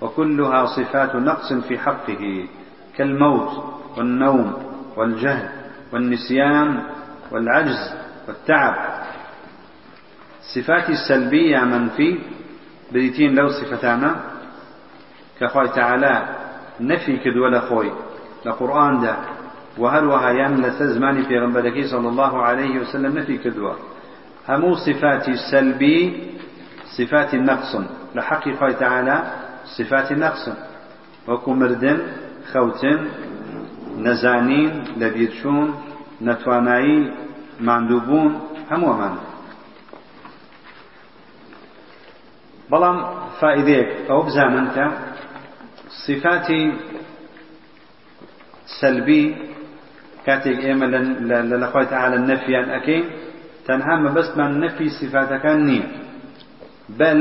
[0.00, 2.48] وكلها صفات نقص في حقه
[2.96, 3.64] كالموت
[3.96, 4.52] والنوم
[4.96, 5.48] والجهل
[5.92, 6.82] والنسيان
[7.30, 7.94] والعجز
[8.28, 8.74] والتعب.
[10.54, 12.18] صفات السلبية منفي
[12.92, 14.16] بريتين لو صفتانا
[15.40, 16.43] كخوي تعالى
[16.80, 17.92] نفي كدو لخوي
[18.46, 19.16] لقرآن ده.
[19.78, 23.76] وهل وهيان لسزماني في غنبلكي صلى الله عليه وسلم نفي كدوة.
[24.48, 26.22] همو صفات السلبي
[26.98, 27.76] صفات نقص.
[28.14, 29.16] لحق خوي تعالى
[29.78, 30.48] صفات نقص.
[31.28, 31.98] وكو مردن
[32.52, 32.98] خوتن
[33.98, 35.74] نزانين لبيرشون
[36.22, 37.10] نتوانایی
[37.60, 38.32] ماندووبوون
[38.70, 39.14] هەمووەمان
[42.70, 42.98] بەڵام
[43.40, 43.88] فائدەیەک
[46.08, 46.72] ئەو بزانن کە صفاتی
[48.80, 49.34] سلبی
[50.26, 50.86] کاتێک ئێمە
[51.62, 53.04] لە خۆی تعالى نەفیان ئەەکەین
[53.66, 55.86] تەنها مەبەستمان نەفی صفاتەکان نییە
[56.98, 57.20] بل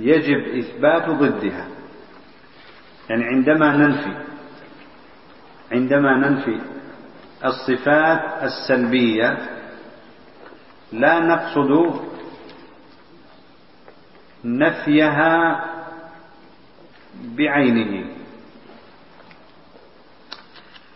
[0.00, 1.66] يجب إثبات ضدها.
[3.10, 4.14] يعني عندما ننفي
[5.72, 6.60] عندما ننفي
[7.44, 9.38] الصفات السلبية
[10.92, 12.00] لا نقصد
[14.44, 15.73] نفيها
[17.36, 18.06] بعينه.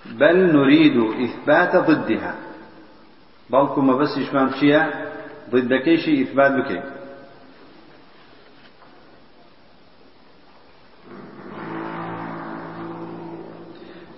[0.07, 2.35] بل نريد إثبات ضدها.
[3.50, 4.83] بلكم ما بس إشمام شيء
[5.50, 6.83] ضد كيشي إثبات بكي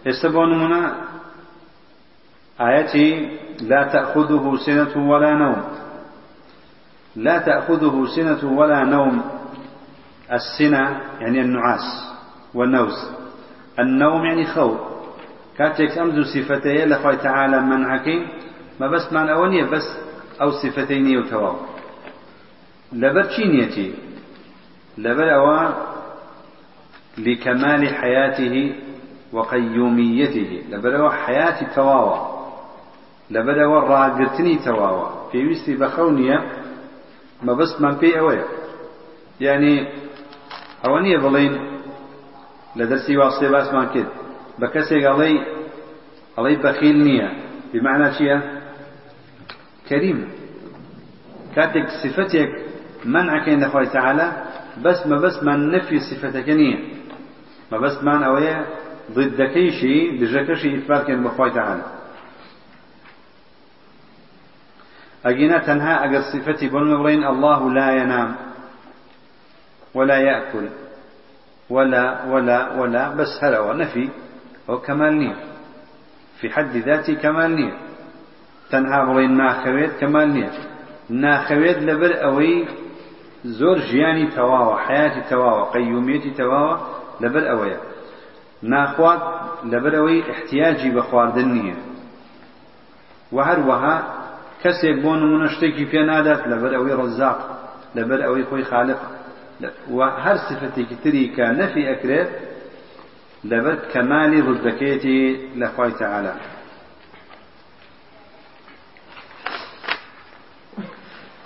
[0.06, 0.92] استبون
[2.60, 5.62] آيتي لا تأخذه سنة ولا نوم.
[7.16, 9.39] لا تأخذه سنة ولا نوم.
[10.32, 12.14] السنة يعني النعاس
[12.54, 13.10] والنوز.
[13.78, 14.80] النوم يعني خوف.
[15.58, 18.08] كاتك أمز صفتي لخوي تعالى منعك
[18.80, 19.98] ما بس معنى أولية بس
[20.40, 21.56] أو صفتين يتواو
[22.92, 23.94] لبر نيتي؟
[24.98, 25.70] لبر أوا
[27.18, 28.74] لكمال حياته
[29.32, 30.62] وقيوميته.
[30.70, 32.40] لبر أوا حياة تواوى
[33.34, 36.38] لەبەرەوە ڕاگررتنی تەواوە پێویستی بە خەو نییە
[37.46, 38.46] مەبەستمان پێی ئەوەیە
[39.46, 39.74] یعنی
[40.84, 41.54] ئەوە نییە بڵین
[42.78, 44.10] لە دەستی واستێ باسمان کرد.
[44.60, 45.36] بە کەسێک ئەڵەی
[46.36, 47.28] ئەڵەی بەخیل نییە.
[47.72, 48.38] بمعنى چییە؟
[49.88, 50.18] کەریم.
[51.54, 52.50] کاتێک صفتێک
[53.14, 54.28] منعەکەین لەخوای تعالە
[54.84, 56.78] بەس مەبەستمان نەفی صفتەکە نییە.
[57.72, 58.56] مەبەستمان ئەوەیە
[59.16, 61.86] ضدەکەیشی دژەکەشی ئیثباتکەن بەخوای تعالە
[65.24, 66.92] أجينا تنها أجر صفتي بن
[67.32, 68.30] الله لا ينام
[69.94, 70.68] ولا يأكل
[71.70, 74.08] ولا ولا ولا بس هلا ونفي
[74.70, 75.36] هو كمال نية.
[76.40, 77.74] في حد ذاته كمال نية.
[78.70, 80.52] تنها بلين ناخويت كمال نية.
[81.10, 82.66] ناخويت لبر أوي
[83.44, 86.80] زور جياني تواوى حياتي تواوى قيوميتي تواوى
[87.20, 87.76] لبر أوي
[88.62, 89.20] ناخوات
[89.64, 91.76] لبر أوي احتياجي بخواردن نية.
[93.32, 94.20] وهروها
[94.62, 97.38] کەسێک بۆ نمونە شتێکی پێ نادات لەبەر ئەوەی ڕزاق
[97.96, 99.00] لەبەر ئەوەی خۆی خالق.
[99.96, 102.30] و هەر صفتێکی تری کە نەفی ئەکرێت
[103.50, 105.22] لەبەر کەمالی ڕدەکەیەتی
[105.60, 106.34] لە خۆی تەعالا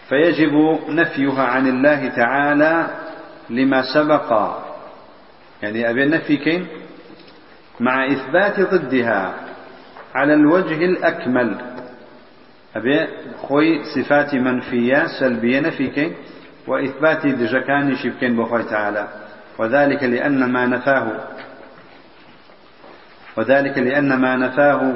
[0.09, 0.55] فيجب
[0.89, 2.87] نفيها عن الله تعالى
[3.51, 4.29] لما سبق.
[5.63, 6.67] يعني أبي النفي كين؟
[7.81, 9.35] مع إثبات ضدها
[10.15, 11.57] على الوجه الأكمل.
[12.77, 13.07] أبي
[13.43, 16.17] خوي صفات منفية سلبية نفيك
[16.67, 19.09] وإثبات دجكان شبكين بخوي تعالى.
[19.59, 21.07] وذلك لأن ما نفاه.
[23.37, 24.93] وذلك لأن ما نفاه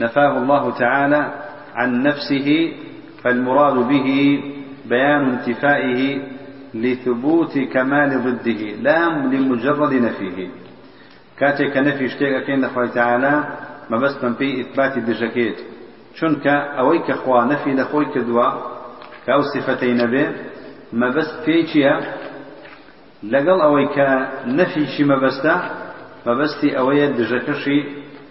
[0.00, 1.32] نفاه الله تعالى
[1.74, 2.72] عن نفسه
[3.22, 4.40] فالمراد به
[4.86, 6.22] بيان انتفائه
[6.74, 10.48] لثبوت كمال ضده لا لمجرد نفيه.
[11.38, 13.44] كاتك نفي اشتيك كين تعالى
[13.90, 14.98] ما بس من في إثبات
[17.06, 18.48] کە خوا نەفی لە خۆی کردووە
[19.24, 20.24] کە ئەو سفتەی نەبێ
[20.92, 21.94] مەبەست پێی چییە؟
[23.32, 24.08] لەگەڵ ئەوەی کە
[24.58, 25.54] نەفیشی مەبەستە
[26.26, 27.80] مەبەستی ئەوەیە دژەکەشی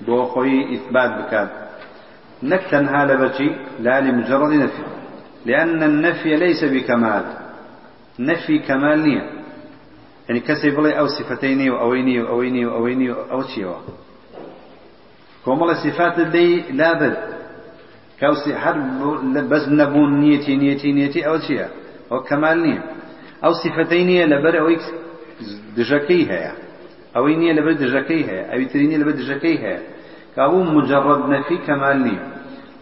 [0.06, 1.50] بۆ خۆی ئیثبات بکات.
[2.50, 3.50] نەک تەنها لەبەرچی
[3.86, 4.86] لا لمجرد نفي
[5.46, 7.24] لأن النفي ليس بكمال.
[8.20, 9.24] نفي كمال نية.
[10.30, 13.74] يعني كسي بلي أو صفتين وأويني وأويني وأويني أو شيء.
[15.46, 17.18] كومل صفات اللي لا بد.
[18.20, 18.78] كوسي هر
[19.52, 21.68] بس نبون نيتي نيتي نيتي أو شيء.
[22.12, 22.84] أو كمال نية.
[23.44, 24.76] أو صفتين لبر أو
[25.78, 26.52] دجاكي هي.
[27.16, 28.40] أو نية لبر دجاكي هي.
[28.54, 29.80] أو ترينية لبر دجاكي هي.
[30.36, 32.24] كابو مجرد نفي كمال نية.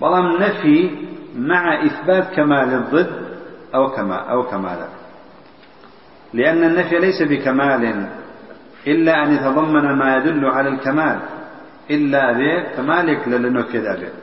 [0.01, 0.89] بلام نفي
[1.35, 3.11] مع إثبات كمال الضد
[3.75, 4.87] أو كمال أو كمال
[6.33, 8.07] لأن النفي ليس بكمال
[8.87, 11.19] إلا أن يتضمن ما يدل على الكمال.
[11.91, 14.13] إلا به كمالك للنفي ذلك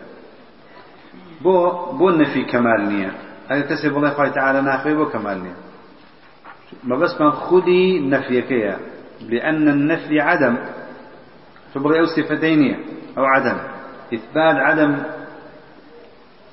[1.42, 3.12] بو بو النفي كمال نية.
[3.48, 4.62] كسب الله خواهي تعالى
[4.94, 5.56] بو كمال نية
[6.84, 8.52] ما بس من خذي نفيك
[9.28, 10.58] لأن النفي عدم.
[11.74, 12.76] تبغي أو صفتين
[13.18, 13.58] أو عدم.
[14.14, 15.02] إثبات عدم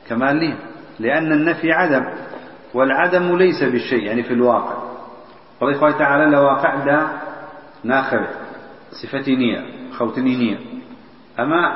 [0.10, 0.58] كمال
[1.00, 2.04] لأن النفي عدم.
[2.74, 4.78] والعدم ليس بالشيء يعني في الواقع.
[5.62, 7.08] الله خواهي تعالى لواقع دا
[7.84, 8.28] ناخر
[9.04, 10.60] صفتي نية خوتني نية
[11.39, 11.76] أما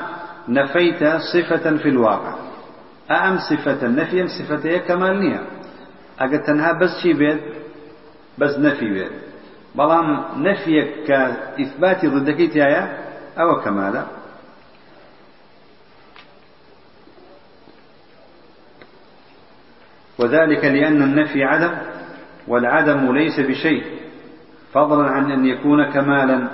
[0.50, 1.04] نفيت
[1.34, 2.36] صفة في الواقع.
[3.12, 5.42] أم صفة النفي أم صفة كمال نية.
[6.48, 7.42] تنها بس شي بيت
[8.38, 9.12] بس نفي بيت.
[9.76, 12.98] بلام نفيك كإثبات ضدك تيايا
[13.38, 14.06] أو كمالا.
[20.20, 21.78] وذلك لأن النفي عدم
[22.48, 23.84] والعدم ليس بشيء.
[24.74, 26.48] فضلا عن أن يكون كمالا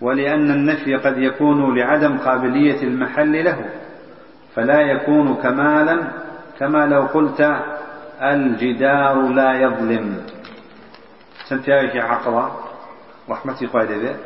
[0.00, 3.85] ولأن النفي قد يكون لعدم قابلية المحل له.
[4.56, 5.98] فلا يكون كمالا
[6.58, 7.40] كما لو قلت
[8.22, 10.26] الجدار لا يظلم.
[11.48, 12.50] سنتياجي عقلا
[13.30, 14.16] رحمتي قايدة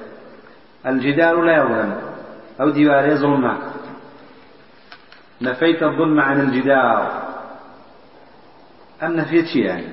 [0.87, 2.01] الجدار لا يظلم.
[2.61, 3.59] أو ديوار ظلمة
[5.43, 7.23] نفيت الظلم عن الجدار.
[9.03, 9.87] أم نفيت شيء يعني؟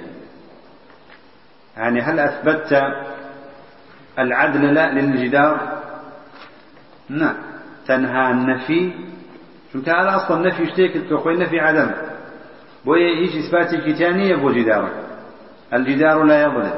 [1.78, 2.74] يعني هل أثبتت
[4.20, 5.82] العدل لا للجدار؟
[7.10, 7.36] نعم.
[7.88, 8.94] تنهى النفي
[9.74, 11.92] شو كان أصلا النفي يشتيك تقوي نفي عدم
[12.86, 14.90] بوي هيش إثبات الكتانية بو جدار
[15.74, 16.74] الجدار لا يظلم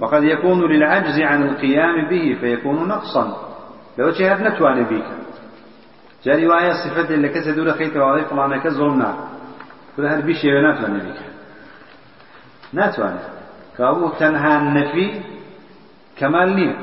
[0.00, 3.54] وقد يكون للعجز عن القيام به فيكون نقصا.
[3.98, 5.04] لو شهد نتواني بيك.
[6.24, 9.28] جاري وآية صفة اللي كسدوا لخيت وعلي فلانا كظلمنا
[9.96, 11.20] كل هل بيشي وناتواني بيك.
[12.72, 13.18] ناتواني
[13.78, 15.20] كابو تنهى النفي
[16.18, 16.76] كمال نية.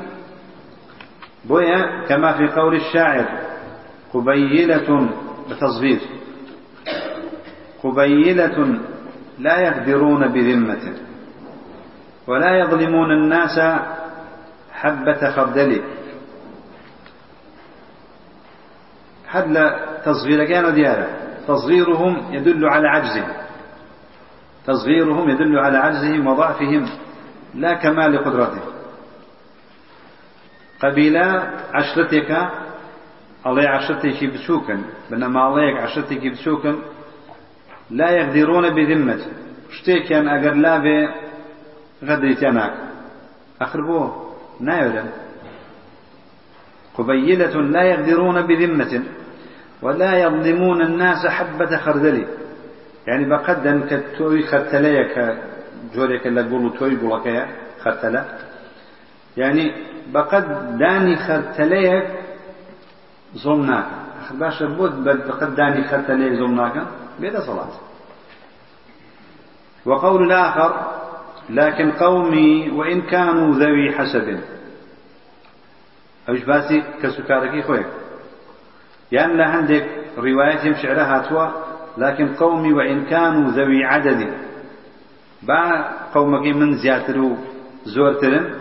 [1.44, 3.51] بويا كما في قول الشاعر.
[4.14, 5.08] قبيلة
[5.50, 6.00] بتصغير.
[7.82, 8.80] قبيلة
[9.38, 10.94] لا يقدرون بذمة
[12.26, 13.60] ولا يظلمون الناس
[14.72, 15.82] حبة خردل.
[19.26, 21.06] حد لا تصغير كان ديارة.
[21.48, 23.42] تصغيرهم يدل على عجزهم.
[24.66, 26.86] تصغيرهم يدل على عجزهم وضعفهم
[27.54, 28.72] لا كمال قدرتهم
[30.82, 32.48] قبيلة عشرتك
[33.46, 36.76] الله عشرتك بسوكا بينما الله عشرتك بسوكا
[37.90, 39.20] لا يقدرون بذمة.
[39.70, 41.08] شتيكن أجر لا ب
[42.04, 42.74] غدريتناك
[43.60, 45.04] أخربوه نايولا
[46.94, 49.02] قبيلة لا يقدرون بذمة
[49.82, 52.26] ولا يظلمون الناس حبة خردل.
[53.06, 55.38] يعني بقدم كتوي خرتليك
[55.94, 57.48] جوريك اللي قولوا توي بولكيا
[57.80, 58.24] خرتلة.
[59.36, 59.72] يعني
[60.12, 62.21] بقد داني خرتليك
[63.36, 63.86] ظلمناك
[64.20, 66.86] أخذ باشا بود بقد داني خرتليك ظلمناك
[67.20, 67.68] بيد صلاة.
[69.86, 70.70] وقول الآخر
[71.50, 74.40] لكن قومي وإن كانوا ذوي حسب
[76.28, 77.86] أوش باسي كسكاركي خويك.
[79.12, 79.86] يعني لا عندك
[80.18, 81.48] رواية شعرها هاتوا
[81.98, 84.32] لكن قومي وإن كانوا ذوي عدد.
[85.42, 87.36] با قومك من زياتر
[87.84, 88.54] زورتر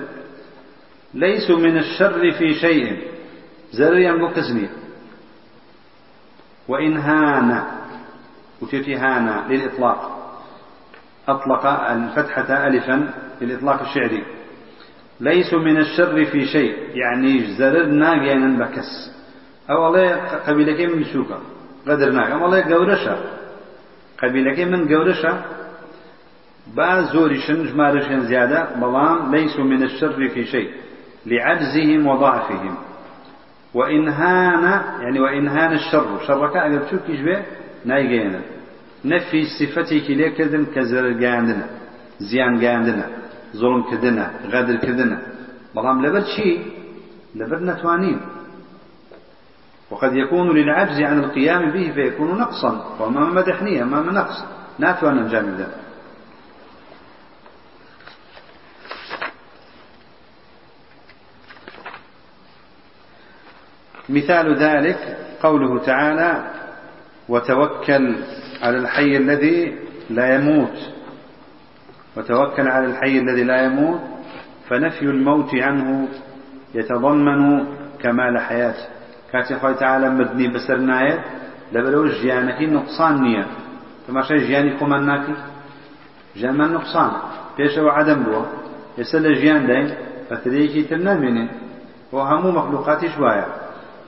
[1.14, 3.11] ليسوا من الشر في شيء.
[3.72, 4.70] زريا مكسني
[6.68, 7.64] وإن هان
[8.62, 8.96] وتيتي
[9.50, 10.18] للإطلاق.
[11.28, 14.24] أطلق الفتحة ألفا للإطلاق الشعري.
[15.20, 19.12] ليسوا من الشر في شيء يعني زررنا جانا بكس.
[19.70, 20.16] أو الله
[20.48, 21.40] قبيلة من سوكا
[21.88, 23.16] قدرنا أو الله قورشا
[24.24, 25.42] قبيلة من قورشا
[26.76, 28.76] با زورشن جمارشن زيادة.
[28.76, 30.72] بلان ليسوا من الشر في شيء.
[31.26, 32.78] لعجزهم وضعفهم.
[33.74, 34.64] وإن هان
[35.02, 36.20] يعني وإن هان الشر.
[36.28, 37.44] شرك أجل شو كيشبه
[37.86, 38.42] نايجينا
[39.06, 41.66] نفي صفتي كلي كردن كزر جاندنا
[42.20, 43.06] زيان جاندنا
[43.56, 44.32] ظلم كدنا.
[44.52, 45.22] غدر كدنا.
[45.76, 46.60] بلام لبر شيء
[47.36, 48.20] لبر نتوانين.
[49.92, 52.72] وقد يكون للعجز عن القيام به فيكون نقصا.
[53.00, 54.46] وما مدحنية ما نقص
[54.80, 55.68] ناتوان الجانب ده
[64.12, 66.44] مثال ذلك قوله تعالى
[67.30, 68.16] وتوكل
[68.62, 69.76] على الحي الذي
[70.10, 70.78] لا يموت.
[72.18, 74.00] وتوكل على الحي الذي لا يموت
[74.70, 76.08] فنفي الموت عنه
[76.76, 77.66] يتضمن
[78.02, 78.86] كمال حياته.
[79.32, 81.24] كاتي خوي تعالى مدني بسرناية
[81.72, 83.46] لبلو جيانك نقصان نية.
[84.08, 85.34] فما شيء جياني كمان ناكي
[86.36, 87.12] جيان من نقصان.
[87.58, 88.46] بيش عدم بوا
[88.98, 89.96] يسأل جيان داين
[90.30, 91.50] فتريكي تنميني
[92.12, 93.48] وهمو مخلوقاتي شوية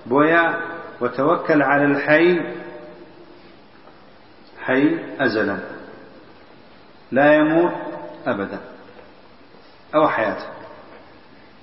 [0.05, 0.55] بويا
[1.01, 2.41] وتوكل على الحي.
[4.61, 5.57] حي أزلا.
[7.11, 7.73] لا يموت
[8.27, 8.59] أبدا.
[9.95, 10.45] أو حياته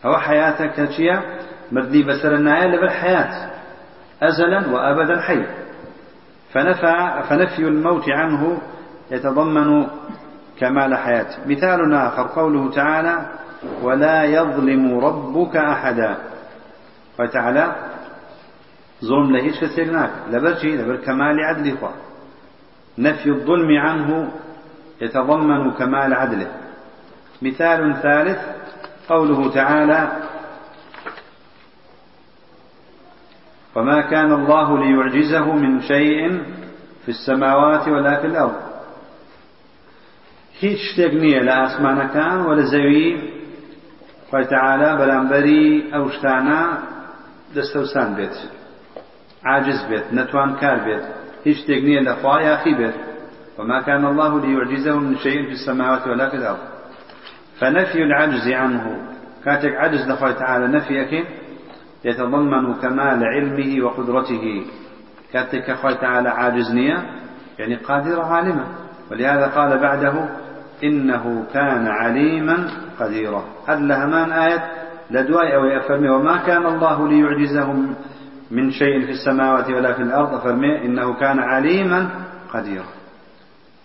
[0.04, 1.22] أو حياته كتشيا
[1.72, 3.50] مردي بسر النهاية لبل حياة.
[4.22, 5.46] أزلا وأبدا حي.
[6.52, 8.58] فنفى فنفي الموت عنه
[9.10, 9.86] يتضمن
[10.60, 11.36] كمال حياته.
[11.46, 13.26] مثال آخر قوله تعالى
[13.82, 16.16] ولا يظلم ربك أحدا.
[17.20, 17.89] وتعالى
[19.04, 21.94] ظلم لهيش كسرناك لبرشي لبر كمال عدل خواه
[22.98, 24.32] نفي الظلم عنه
[25.00, 26.50] يتضمن كمال عدله.
[27.42, 28.38] مثال ثالث
[29.08, 30.12] قوله تعالى
[33.76, 36.42] وما كان الله ليعجزه من شيء
[37.04, 38.70] في السماوات ولا في الأرض.
[40.60, 43.10] هيج شتێک نییە لە ئاسمانەکان وە لە زەوی
[44.30, 46.62] خی تەعاالە بەرامبەری ئەو شتانە
[49.44, 51.04] عاجز بێت نەتوان کار بێت
[51.46, 52.96] هیچ شتێک نییە خوا یاخی بێت
[53.60, 56.58] وما كان الله ليعجزه من شيء في السماوات ولا في الأرض.
[57.60, 58.84] فنفي العجز عنه.
[59.44, 61.26] كاتك عجز لخوي تعالى نفيك
[62.04, 64.64] يتضمن كمال علمه وقدرته.
[65.32, 67.02] كاتك خوي تعالى عاجز نية
[67.58, 68.64] يعني قادر عالما.
[69.10, 70.28] ولهذا قال بعده
[70.84, 72.68] إنه كان عليما
[73.00, 73.44] قديرا.
[73.68, 74.64] هل لهمان آية؟
[75.10, 77.94] لدواء أو وما كان الله ليعجزهم
[78.50, 82.10] من شيء في السماوات ولا في الأرض فرمي إنه كان عليما
[82.54, 82.84] قديرا.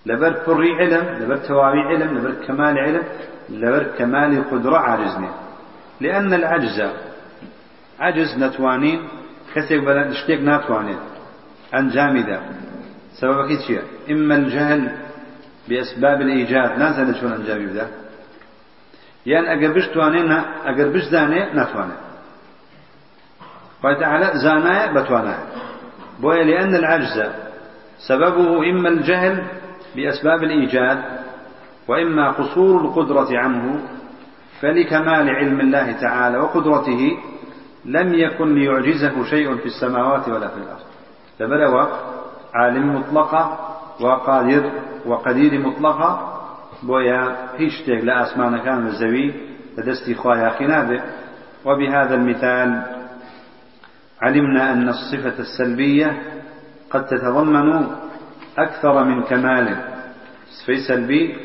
[0.05, 3.03] لبر فري علم لبر توابي علم لبر كمال علم
[3.49, 5.29] لبر كمال قدرة عاجزني.
[6.01, 6.89] لأن العجز
[7.99, 9.07] عجز نتوانين
[9.55, 10.97] كسيك بلد اشتيك ناتوانين
[11.75, 12.41] أنجامدا
[13.21, 14.91] سبب كيتشيا إما الجهل
[15.69, 16.79] بأسباب الإيجاد.
[16.79, 17.87] نازل شون أنجامي بدا
[19.25, 21.53] يعني أجر بش تواني أجر بش زاني
[23.93, 25.39] نتواني قال تعالى زانايا بتوانايا.
[26.19, 27.31] بويا لأن العجز
[28.07, 29.43] سببه إما الجهل
[29.95, 31.03] بأسباب الإيجاد
[31.87, 33.79] وإما قصور القدرة عنه
[34.61, 37.17] فلكمال علم الله تعالى وقدرته
[37.85, 40.85] لم يكن ليعجزه شيء في السماوات ولا في الأرض.
[41.39, 41.87] فبلغ
[42.53, 43.59] عالم مطلقة
[44.01, 44.71] وقادر
[45.05, 46.31] وقدير مطلقة
[46.83, 49.33] بويا هيشتك لأسمان كان الزوي
[49.77, 51.01] لدستي خوايا خنابه
[51.65, 52.81] وبهذا المثال
[54.21, 56.21] علمنا أن الصفة السلبية
[56.91, 57.87] قد تتضمن
[58.57, 59.95] أكثر من كمال.
[60.49, 61.37] صفة سلبي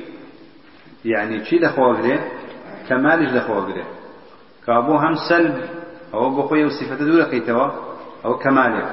[1.04, 2.16] يعني شي لخوا
[2.88, 3.60] كمالش لخوا
[4.66, 5.54] كابو هم سلب
[6.14, 7.70] أو بخوي وصفة دولة كيتوا
[8.24, 8.90] أو كماله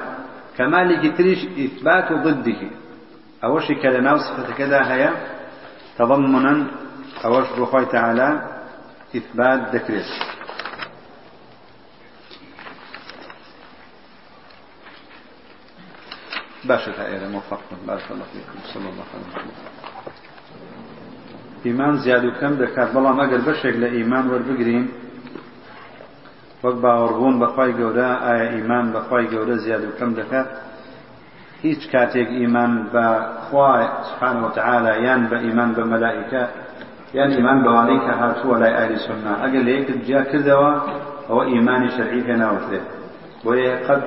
[0.56, 2.70] كمالك تريش إثبات ضده
[3.44, 5.10] أوش كلمة وصفة كذا هي
[5.98, 6.66] تضمنا
[7.24, 8.42] أوش بخوي تعالى
[9.16, 10.04] إثبات ذكره
[16.66, 19.56] موفق بارك الله فيكم صلى الله عليه وسلم
[21.66, 24.88] إيمان زياد وكم دكات بلا ما قال بشك لإيمان وربقرين
[26.62, 30.48] وەک باوەڕبوون بەخوای گەورە ئایا ئیمان بەخوای گەورە زیاد و کەم دەکات؟
[31.66, 33.06] هیچ کاتێک ئیمان بە
[33.46, 36.42] خوای سبحانه وتعالى یان بە ئیمان بە مەلائکە
[37.18, 40.72] یان ئیمان بەوانەی کە هاتووە لای ئاهلی سنە ئەگەر لە یەکت جیا کردەوە
[41.28, 42.86] ئەوە ئیمانی شەرعی پێ ناوترێت
[43.44, 44.02] بۆیە قەت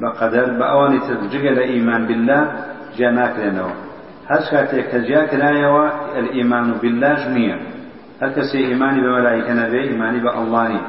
[0.00, 2.42] بە قەدەر بە ئەوانی تر جگە لە ئیمان بالله
[2.96, 3.74] جیا ناکرێنەوە
[4.30, 5.86] هەر کاتێک کە جیا کرایەوە
[6.20, 7.16] الئیمان بالله
[10.36, 10.82] ئەڵڵانی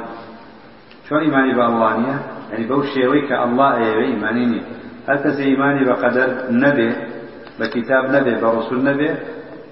[1.05, 2.17] چۆن ئیمانی بە ئەڵڵانیە
[2.51, 4.63] یعنی بەو شێوەی کە ئەڵڵا ئەیەوێ ئیمانی نیە
[5.07, 6.29] هەر کەسێ ئیمانی بە قەدەر
[6.63, 6.89] نەبێ
[7.59, 9.11] بە کتاب نەبێ بە ڕسول نەبێ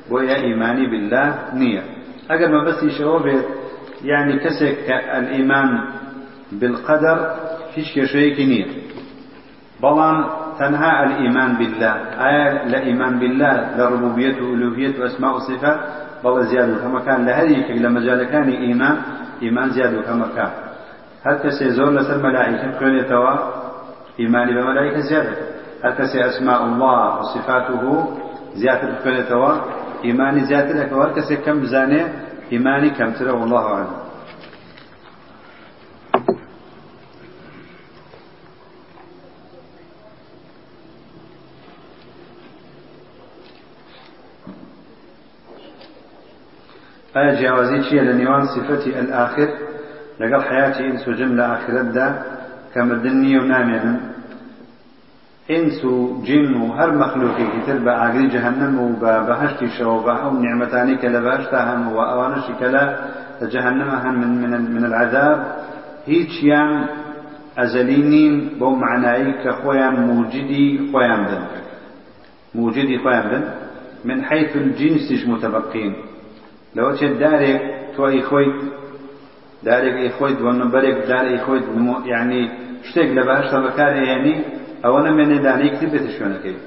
[0.10, 1.28] بۆیە ئیمانی بالله
[1.60, 1.84] نییە
[2.30, 3.46] ئەگەر مەبەستی شەوە بێت
[4.12, 4.90] يعني كسك
[5.20, 5.70] الإيمان
[6.52, 7.18] بالقدر
[7.76, 8.68] فيش كشيء نییە.
[9.82, 10.18] بەڵام
[10.60, 11.96] تنها الإيمان بالله
[12.28, 15.80] آية لا إيمان بالله لا ربوبية وألوهية وأسماء وصفات
[16.24, 18.98] بەڵە زیاد و هەمەکان لە هەر یەکێک لە مەجالەکانی ئیمان
[19.44, 20.52] ئیمان زیاد و هەمەکان
[21.26, 23.34] هەر کەسێ زۆر لەسەر مەلائکە بخوێنێتەوە
[24.20, 25.34] ئیمانی بە مەلائکە زیادە.
[25.84, 27.84] هەر کەسێ ئەسماء الله وصفاته
[28.62, 29.52] زیاتر بخوێنێتەوە
[30.06, 31.02] ئیمانی زیاتر دەکەوە.
[31.06, 32.04] هەر کەسێک کەم بزانێ
[33.40, 34.09] والله أعلم.
[47.20, 49.50] ئایا جیاوازی چییە لە نێوان سفەتی ئەلئاخر
[50.22, 52.08] لەگەڵ حیاتی ئینس و جن لە ئاخرەتدا
[52.74, 53.98] کە مردن نییە و نامێنن
[55.52, 55.96] ئینس و
[56.28, 59.34] جن و هەر مەخلوقێکی تر بە ئاگری جەهەنەم و بە بە
[64.04, 65.40] هەن من, من, من العذاب.
[66.12, 66.72] هیچیان
[67.64, 71.44] أزلينين بو معناي كخويا موجدي خويا بدن.
[72.56, 73.44] موجدي خويا بدن.
[74.06, 75.94] من حيث الجنس متبقين
[76.76, 77.62] لو تشد دارك
[77.96, 78.56] تو اي خويت
[79.64, 81.64] دارك اي خويت ونبرك دار اي خويت
[82.06, 82.50] يعني
[82.88, 84.36] شتێک لە باشە بەکارهێنی
[84.84, 86.58] ئەوە نەمێنێ دانەی کتب بێتە شوێنەکەی.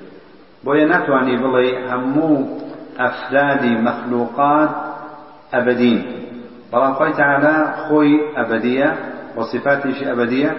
[0.65, 2.39] بۆیە ناتوانانی بڵێ هەموو
[3.01, 4.73] ئەفرادی مەخلوقات
[5.55, 6.01] ئەبدین
[6.73, 8.91] بەڵام خۆی تعالا خۆی ئەبدیە
[9.37, 10.51] وصفاتیشی ئەبدیە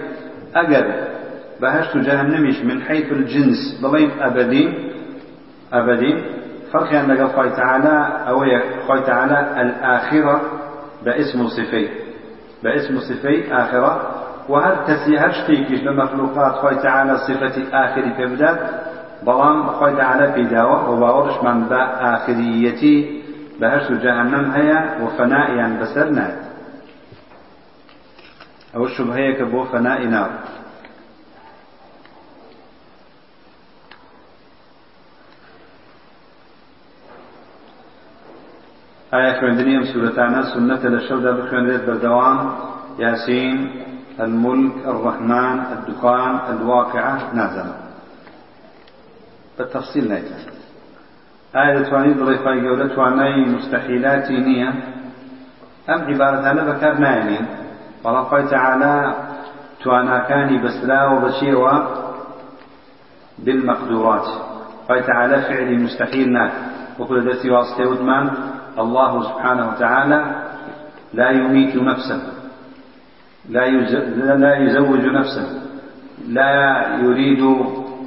[0.56, 0.86] ئەگەر
[1.60, 4.70] بەهشت و جەهنمیش من حيث الجنس بڵێم ئەبدین
[5.74, 6.18] ئەبدین
[6.74, 7.96] فرقیان لەگەڵ خۆی تعالا
[8.26, 10.36] ئەوەیە خۆی تعالا الآخرة
[11.04, 11.86] باسم صفي
[12.62, 13.92] باسم صفي آخرة.
[14.48, 18.58] وهر كسي هر شتيكيش لمخلوقات خوي تعالى صفة آخر كبدات
[19.22, 21.82] بلان خوي تعالى في داوة وباورش من با
[22.14, 23.22] آخريتي
[23.60, 26.34] بهش جهنم هيا وفناء يعني بسرنات
[28.76, 30.30] أو الشبهية كبو فناء نار.
[39.14, 42.38] آية خوێندنی ئەم سوورەتانە سنەتە لە شەودا بخوێنرێت بەردەوام
[42.98, 43.56] ياسين
[44.20, 47.68] الملك الرحمن الدخان الواقعة نازل
[49.58, 50.36] بالتفصيل نايتا
[51.56, 54.70] آية تواني ضريفة يقول تواني مستحيلاتي نية
[55.92, 57.38] أم عبارة أنا بكار نايني
[58.04, 58.94] والله تعالى
[59.82, 61.74] توانا كاني بسلا وبشيرا
[63.38, 64.28] بالمقدورات.
[64.88, 66.52] قال تعالى فعل مستحيل ناك
[66.98, 68.30] وكل ذاتي واسطة ودمان
[68.78, 70.24] الله سبحانه وتعالى
[71.14, 72.20] لا يميت نفسه
[73.48, 73.66] لا
[74.34, 75.46] لا يزوج نفسه
[76.28, 77.42] لا يريد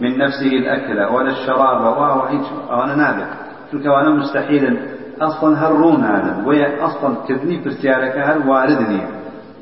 [0.01, 3.27] من نفسه الأكل ولا الشراب وهو أنا نابع
[3.71, 4.79] تلك وأنا مستحيل.
[5.21, 6.43] أصلا هرون هذا.
[6.45, 9.01] وهي أصلا تبني برتيارك هل واردني.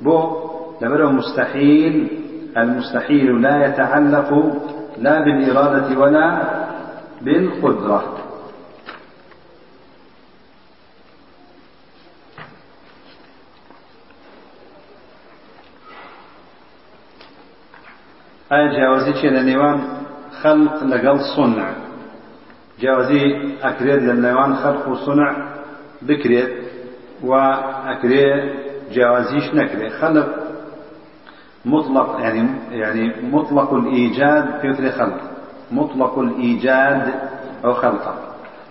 [0.02, 0.38] بو
[0.82, 2.08] لبرو مستحيل.
[2.58, 4.30] المستحيل لا يتعلق
[4.98, 6.42] لا بالإرادة ولا
[7.22, 8.04] بالقدرة.
[18.56, 19.78] ئایا جیاوازی چێ لە نێوان
[20.42, 21.70] خەلق لەگەڵ سنع؟
[22.80, 23.24] جیاوازی
[23.64, 25.32] ئەکرێت لە نێوان خەلق و سنع
[26.08, 26.52] بکرێت
[27.30, 27.32] و
[27.88, 28.26] ئەکرێ
[28.94, 30.30] جیاوازیش نەکرێت خەلق
[31.74, 32.42] مطلق يعني
[32.72, 35.20] يعني مطلق الإيجاد في خلق
[35.72, 37.04] مطلق الإيجاد
[37.66, 38.14] أو خلقه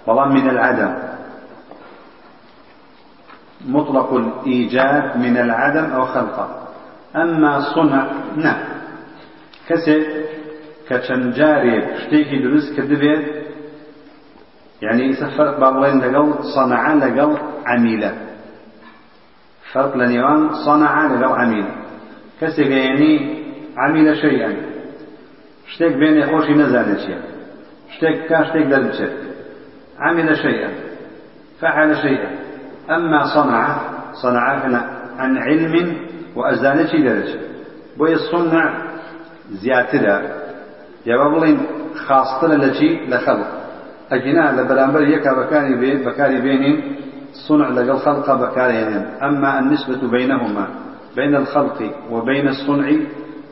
[0.07, 0.93] والله من العدم.
[3.77, 6.49] مطلق الإيجاد من العدم أو خلقه
[7.17, 8.03] أما صنع
[8.37, 8.74] نعم
[9.69, 10.05] کەسێک
[10.89, 13.25] کە چەند جارێک شتێکی دروست کردبێت
[14.85, 17.31] یعنی ئیسە فەرق با بڵێن لەگەڵ سەنەعە لەگەڵ
[17.71, 18.13] عەمیلە.
[19.71, 21.75] فەرق لە نێوان سەنەعە لەگەڵ عەمیلە
[22.41, 23.13] کەسێکە یعنی
[23.83, 24.57] عەمیلە شەیئەن
[25.73, 27.03] شتێک بێنێ خۆشی نەزانێت
[30.05, 30.75] عەمیلە شەیئەن
[31.61, 32.31] فعل شيئا
[32.91, 33.77] أما صنع
[34.23, 34.45] صنع
[35.19, 35.97] عن علم
[36.37, 37.39] وأزالة درجة
[37.99, 38.84] بوي الصنع
[39.63, 40.17] زیاترە.
[41.11, 41.59] یاوە بڵین
[42.05, 43.51] خاسترە لە چی؟ لە خەڵق.
[44.13, 46.77] ئەگینا لە بەرامبەر یەکا بەکاری بێت بەکاری بێنین
[47.47, 50.67] صنع لەگەڵ خەڵقا بەکارهێنن أما النسبة بينهما
[51.17, 51.79] بين الخلق
[52.13, 52.87] وبين الصنع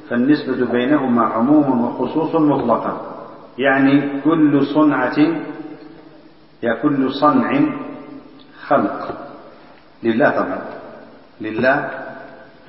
[0.08, 2.94] فالنسبة بينهما عموم وخصوص مطلقا
[3.58, 3.94] يعني
[4.24, 5.18] كل صنعة
[6.62, 7.50] يا كل صنع
[8.66, 9.00] خلق.
[10.02, 10.60] لله طبعا.
[11.40, 11.76] لله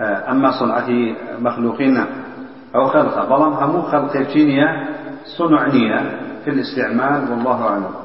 [0.02, 0.90] أما صنعة
[1.40, 2.06] مخلوقين
[2.76, 3.26] أو خلقة.
[3.26, 4.88] بلام همو خلق جينيا
[5.38, 6.00] صنع نية
[6.44, 7.96] في الاستعمال والله أعلم.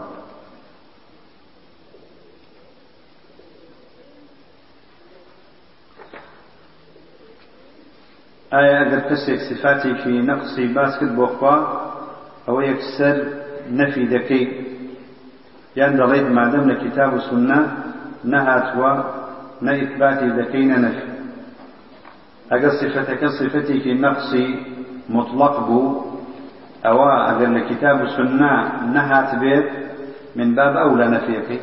[8.54, 11.56] آية أجر كسيك صفاتي في نقص باسكت بوخوا
[12.48, 13.24] أو يكسر
[13.70, 14.64] نفي ذكي
[15.76, 17.84] يعني دليت ما دام كتاب السنة
[18.24, 19.02] نهات و
[20.38, 20.98] ذكينا نفي.
[20.98, 21.17] ئەگەر صفتەکە
[23.38, 24.46] صفتێکی نەقسی
[25.16, 26.05] مطلق بوو
[26.86, 28.53] ئەوە ئەگەر لە کتاب و سنە
[28.94, 29.66] نەهات بێت
[30.36, 31.61] من باب ئەو لە نەفیەکەی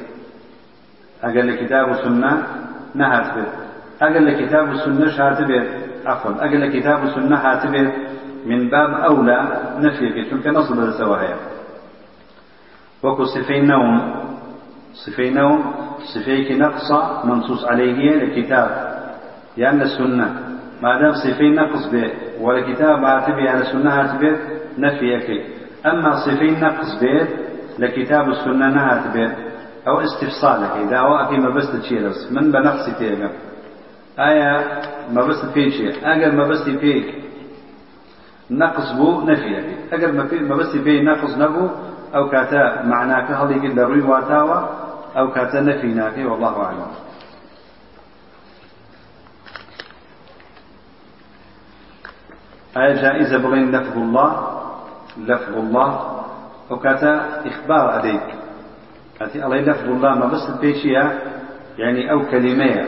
[1.23, 2.33] ئەگەر لە کتاب و سنە
[2.99, 3.51] نەهات بێت
[4.01, 5.67] ئەگەر لە کتاب و سنەش هات بێت
[6.11, 6.31] عفوا
[6.75, 7.91] کتاب و سنە هات بێت
[8.49, 8.91] من باب
[9.83, 11.37] نەفیەکەی چونکە نەص بەدەستەوە هەیە
[13.03, 13.95] وەکو صفەی نەوم
[15.03, 15.59] صفەی نەوم
[16.13, 18.69] صفەیەکی نەقصە منصوص عليه لكتاب
[19.57, 20.27] يعني السنة
[20.83, 22.05] مادام صفەی نەقص بێ
[22.43, 24.39] وەرەکیتاب هاتبێ یان لە سونە هاتبێت
[24.83, 25.41] نەفیەکەی
[25.85, 27.29] ئەمما صفەی نەقص بێت
[27.81, 29.33] لە کتاب و سونە نەهاتبێت
[29.85, 33.33] ئەو استفسالەکەی داوا ئەکەی مەبەستە چیە دەست؟ من بە نەقسی تێگەم
[34.21, 34.53] ئایا
[35.15, 37.01] مەبەست پێ چیە ئەگەر مەبەستی پێی
[38.61, 40.11] نەقص بوو نەفیەکەی ئەگەر
[40.49, 41.67] مەبەستی پێی نەقص نەبوو
[42.15, 44.59] ئەو کاتە معناکە هەڵیگەر لە ڕووی واتاوە
[45.17, 46.91] ئەو کاتە نەفی ناکەی والله عالم
[52.77, 54.47] آية جائزة بغين لفظ الله
[55.17, 55.89] لفظ الله.
[56.69, 58.35] وكاتا إخبار عليك.
[59.21, 61.19] أتي الله لفظ الله ما بس البيشية
[61.77, 62.87] يعني أو كلمة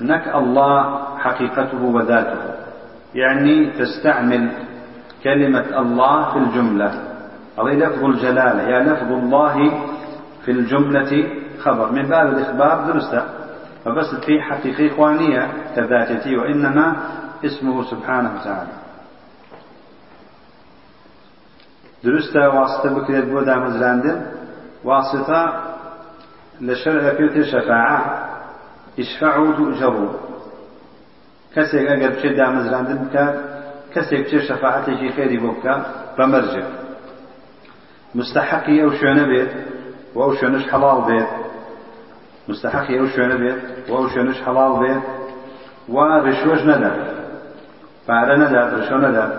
[0.00, 2.40] نك الله حقيقته وذاته.
[3.14, 4.50] يعني تستعمل
[5.24, 6.90] كلمة الله في الجملة.
[7.58, 9.54] الله لفظ الجلالة يا لفظ الله
[10.44, 11.26] في الجملة
[11.58, 11.92] خبر.
[11.92, 13.22] من باب الإخبار درسته
[13.84, 16.96] فبس في حقيقة إخوانية كذاتتي وإنما
[17.44, 18.72] اسمه سبحانه وتعالى.
[22.04, 24.26] درسته واسطة بكريت بودا مزلاندن
[24.84, 25.64] واسطة
[26.60, 28.28] لشرع فيوت شفاعة
[28.98, 30.12] اشفعوا تؤجروا.
[31.54, 33.16] كسيك أقل بشي دا مزلاندن بك
[33.94, 35.74] كسيك بشي شفاعتي خيري بوكا
[36.18, 36.66] بمرجع
[38.14, 39.50] مستحقي أو شو بيت
[40.14, 41.28] وأو شونش حلال بيت
[42.48, 43.58] مستحقي أو شو بيت
[43.88, 45.02] وأو شونش حلال بيت
[45.88, 47.17] ورشوش ندى
[48.08, 49.32] پارە نەدات ڕشۆ نەدات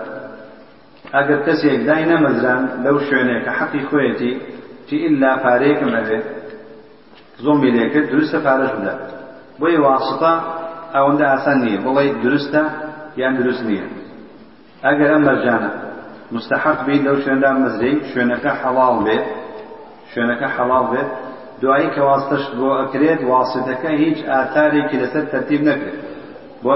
[1.14, 4.32] ئەگەر کەسێک دای نەمەزران لەو شوێنێک کە حەقی خۆیەتی
[4.86, 6.26] چی ئللا پارەیەکم ئەبێت
[7.44, 9.00] زۆمی لێکرد دروستە پارەش بدات
[9.60, 10.32] بۆی واسطە
[10.94, 12.62] ئەوەندە ئاسان نییە بڵێ دروستە
[13.20, 13.86] یان دروست نییە.
[14.86, 15.70] ئەگەر ئەم مەرجانە
[16.34, 19.26] مستحق بین لەو شوێندا مەزرەی شوێنەکە حەڵاڵ بێت
[20.10, 21.08] شوێنەکە حەڵاڵ بێت
[21.60, 26.09] دوایی کە واستەش بۆ ئەکرێت واستەکە هیچ ئاتارێکی لەسەر تەرتیب نەکرێت.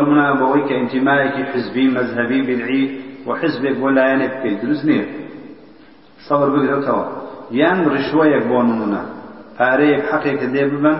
[0.08, 2.84] منە بەوەی کە ئینتیمایەکی حزبی مەذهبی بدعی
[3.26, 5.06] و حزبێک بۆ لایەنێک بکەیت دروست نییە
[6.26, 7.04] سەبر بگرێتەوە
[7.60, 9.02] یان ڕشوەیەک بۆ نمونە
[9.58, 10.98] پارەیەک حەقێکە دێ ببن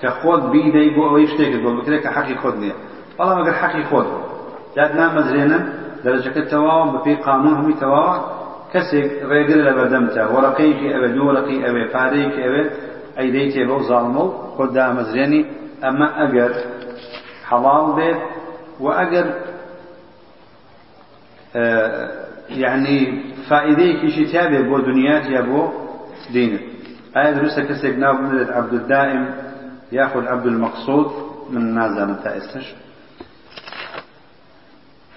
[0.00, 2.76] کە خۆت بیدەی بۆ ئەوەی شتێکت بۆ بکرێت کە حەقی خۆت نییە
[3.16, 4.08] بەڵام ئەگەر حەقی خۆت
[7.26, 8.16] قانون هەمووی تەواوە
[8.72, 12.62] کەسێک ڕێگر لە بەردەمتە وەڕقەیەکی ئەوێ دوو وەرەقی ئەوێ پارەیەکی ئەوێ
[17.48, 18.20] حەڵاڵ بێت
[18.84, 19.26] و ئەگەر
[22.64, 22.98] يعني
[24.30, 25.62] تیا بێت بۆ دنیات یا بۆ
[26.34, 26.64] دینت
[27.14, 29.24] ئایا دروستە کەسێک ناو بنێت عبد الدائم
[29.92, 31.08] یاخود عبد المقصود
[31.52, 32.66] من نازانم تا ئێستش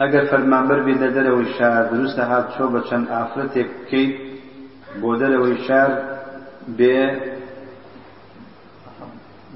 [0.01, 4.13] ئەگەر فەرمانبەر بێ لە دەرەوەی شار دروستە هات چۆ بە چەند ئافرەتێک بکەیت
[5.01, 5.91] بۆ دەرەوەی شار
[6.77, 6.99] بێ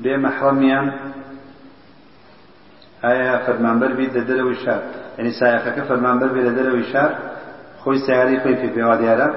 [0.04, 0.88] بێ مەحرەمیان
[3.04, 4.82] ئایا فەرمانبەر بیت لە دەرەوەی شار؟
[5.20, 7.12] ینی سایەخەکە فەرمانبەر بێ لە دەرەوەی شار؟
[7.82, 9.30] خۆی سیاری خۆی پێ پێوا دیارە؟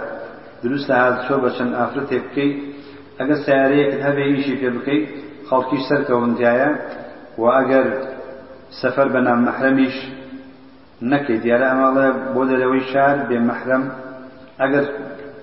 [0.64, 2.57] دروست لە هات چۆ بە چەند ئافرەتێک بکەیت؟
[3.19, 5.07] ئەگەر سیارەیەکت هەبێ ئیشی پێ بکەیت
[5.49, 6.71] خەڵکیش سەرکەوتایە
[7.41, 7.87] و ئەگەر
[8.81, 9.97] سەفەر بە نام مەحرەمیش
[11.12, 13.85] نەکەیت دیارە ئەماڵێ بۆ دەرەوەی شار بێ مەحرەم
[14.61, 14.85] ئەگەر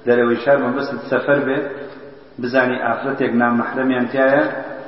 [0.08, 1.58] دەرەوەی شار مەبەست سەفەر بێ
[2.42, 4.44] بزانی ئافرەتێک نام مەحرەمیان تایە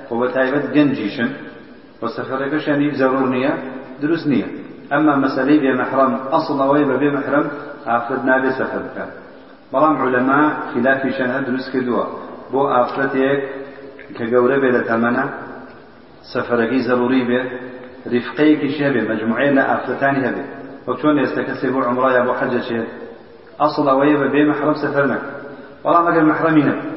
[0.08, 1.30] خۆ بە تایبەت گەنجیشن.
[2.06, 3.54] بۆ سەفەرەکەشانی زەڕور نییە
[4.02, 4.48] دروست نییە
[4.92, 7.46] ئەمما مەسلەی بێ مەحرەم ئەسڵ ئەوەی بە بێ مەحرەم
[7.90, 9.12] ئافرەت نابێ سەفەر بکات
[9.72, 10.42] بەڵام عولەما
[10.72, 12.06] خلافیشان هە دروست کردووە.
[12.52, 13.40] بۆ ئافرەتێک
[14.16, 15.26] کە گەورە بێ لە تەمەنە
[16.32, 17.42] سەفەرەکەی زەڕوری بێ
[18.14, 20.44] ریفقەیەکیش هەبێ مەجموعەیە لە ئافرەتانی هەبێ.
[20.88, 22.90] وە چۆن ئێستا کەسێک بۆ عمڕە یا بۆ حەجە چێت
[23.62, 25.30] ئەسڵ ئەوەیە بە بێ مەحرەم سەفەر نەکە
[25.84, 26.92] بەڵام ئەگەر مەحرەمی نەبوو.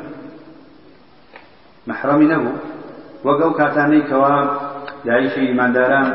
[1.91, 2.55] مەحرەمی نەبوو.
[3.27, 4.35] وەک ئەو کاتانەی کەوا
[5.07, 6.07] دایشی ئیمانداران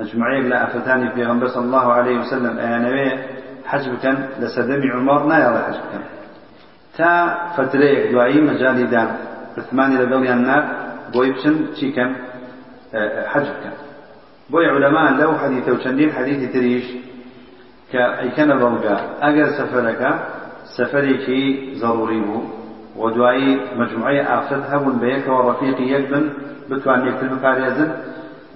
[0.00, 3.08] مجموعەیەک لە ئافرەتانی پێغەمبەر صلی الله عليه وسلم ئەیانەوێ
[3.70, 6.04] حەج بکەن لە سەدەمی عومەر نایەڵێ حەج بکەن
[6.96, 7.10] تا
[7.56, 9.10] فترەیەک دوایی مەجالی دان.
[9.58, 10.62] عثمانی لەگەڵیان نار
[11.12, 12.10] بۆی بچن چیکەن
[13.32, 13.74] حەج بکەن
[14.52, 16.86] بۆی عولەما لەو حەدیثە و چەندین حەدیثی تریش
[17.92, 20.10] کە ئەیکەنە بەڵگا ئەگەر سەفەرەکە
[23.00, 26.24] و دوایی مجموعەی ئافرەت هەبوون بە یەکەوە ڕەفیقی یەک بن
[26.70, 27.90] بتوان یەکتر بپارێزن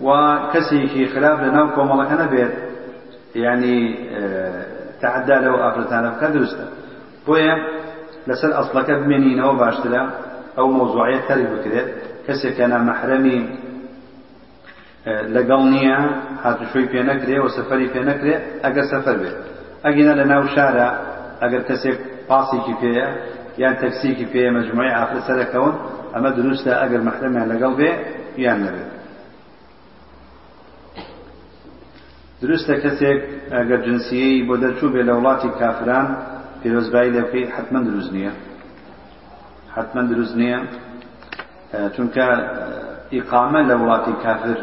[0.06, 0.08] و
[0.52, 2.54] کەسێکی خراپ لە ناو کۆمەڵەکە نەبێت.
[3.44, 3.76] یعنی
[5.00, 6.66] تعدا لەو ئافرەتانە بکە دروستە.
[7.26, 7.54] بۆیە
[8.28, 10.02] لەسەر ئەسڵەکە بمێنینەوە باشترە
[10.56, 11.88] ئەو مۆزوعەت تەری بکرێت.
[12.26, 13.40] کەسێکە نامەحرەمی
[15.34, 15.98] لەگەڵ نییە
[16.44, 18.34] هاتوشۆی پێ نەکرێ و سەفەری پێ نەکرێ
[18.64, 19.36] ئەگەر سەفەر بێت.
[19.84, 20.88] ئەگەنە لە ناو شارە
[21.42, 22.74] ئەگەر کەسێک پاسێکی
[23.62, 25.74] یان تەکسیکی پێ مەجموعی ئافرەت سەرەکەون
[26.14, 27.90] ئەمە دروستە ئەگەر مەحرەمیان لەگەڵ بێ
[28.44, 28.90] یان نەبێت
[32.42, 33.20] دروستە کەسێک
[33.56, 36.06] ئەگەر جنسیەی بۆ دەرچوو بێ لە وڵاتی کافران
[36.60, 38.32] پیرۆزبایی بکەیت حتمما دروست نییە
[39.74, 40.60] حتمما دروست نییە
[41.94, 42.26] چونکە
[43.14, 44.58] ئیقامە لە وڵاتی کافر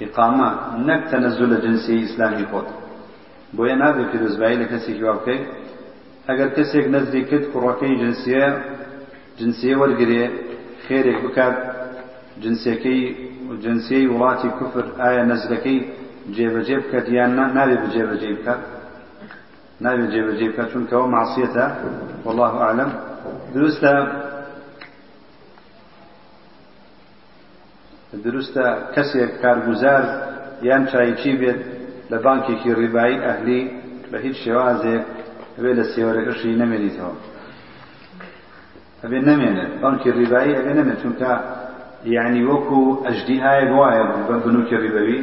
[0.00, 0.48] إقامة
[0.86, 2.66] نك تنزل جنسي إسلامي خود
[3.56, 5.42] بۆیە نابێت پیرۆزبایی لە کەسێکی وا بکەیت؟
[6.28, 8.46] ئەگەر کەسێک نەزری کرد کوڕەکەی جنسیە
[9.38, 10.24] جنسیە وەرگێ
[10.84, 11.56] خێرێک بکات
[12.42, 13.02] جنسیەکەی
[13.64, 15.80] جنسیەی وڵاتی کوفر ئایا نەزرەکەی
[16.36, 18.60] جێبەجێ بکات یان نابێت بجێبەجێ بکات؟
[19.84, 21.66] نابێت جێبەجێ بکات چونکەەوە معسیەتە
[22.24, 22.90] والله أعلم
[23.54, 23.94] دروستە
[28.24, 30.02] دروستە کەسێک کارگوزار
[30.68, 31.60] یان چایکی بێت
[32.10, 33.62] لە بانکێکی ڕیبایی ئەهلی
[34.10, 35.04] بە هیچ شێوازێک
[35.56, 37.14] ئەبێ لە سێوەرەکەشی نەمێنیتەوە.
[39.02, 41.32] ئەبێ نەمێنێت بانکی ڕیبایی ئەبێ نەمێت چونکە
[42.16, 45.20] یعنی وەکو ئەژدیهایە وایە بە بنووکی ڕیبەوی.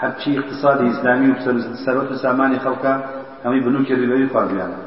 [0.00, 1.36] هەرچی اقتصادی ئیسلامی و
[1.84, 2.94] سەرەت و سامانی خەڵکە
[3.44, 4.78] هەمی بنووکی ڕیبەوی خواردویانە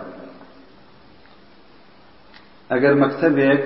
[2.71, 3.61] ئەگەر مەکتەبێک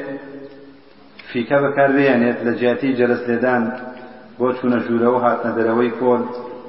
[1.29, 3.63] فیکە بەکاربێنێت لە جیاتی جەرس لێدان
[4.39, 6.21] بۆ چوونە ژوورەوە هاتنە دەرەوەی کۆل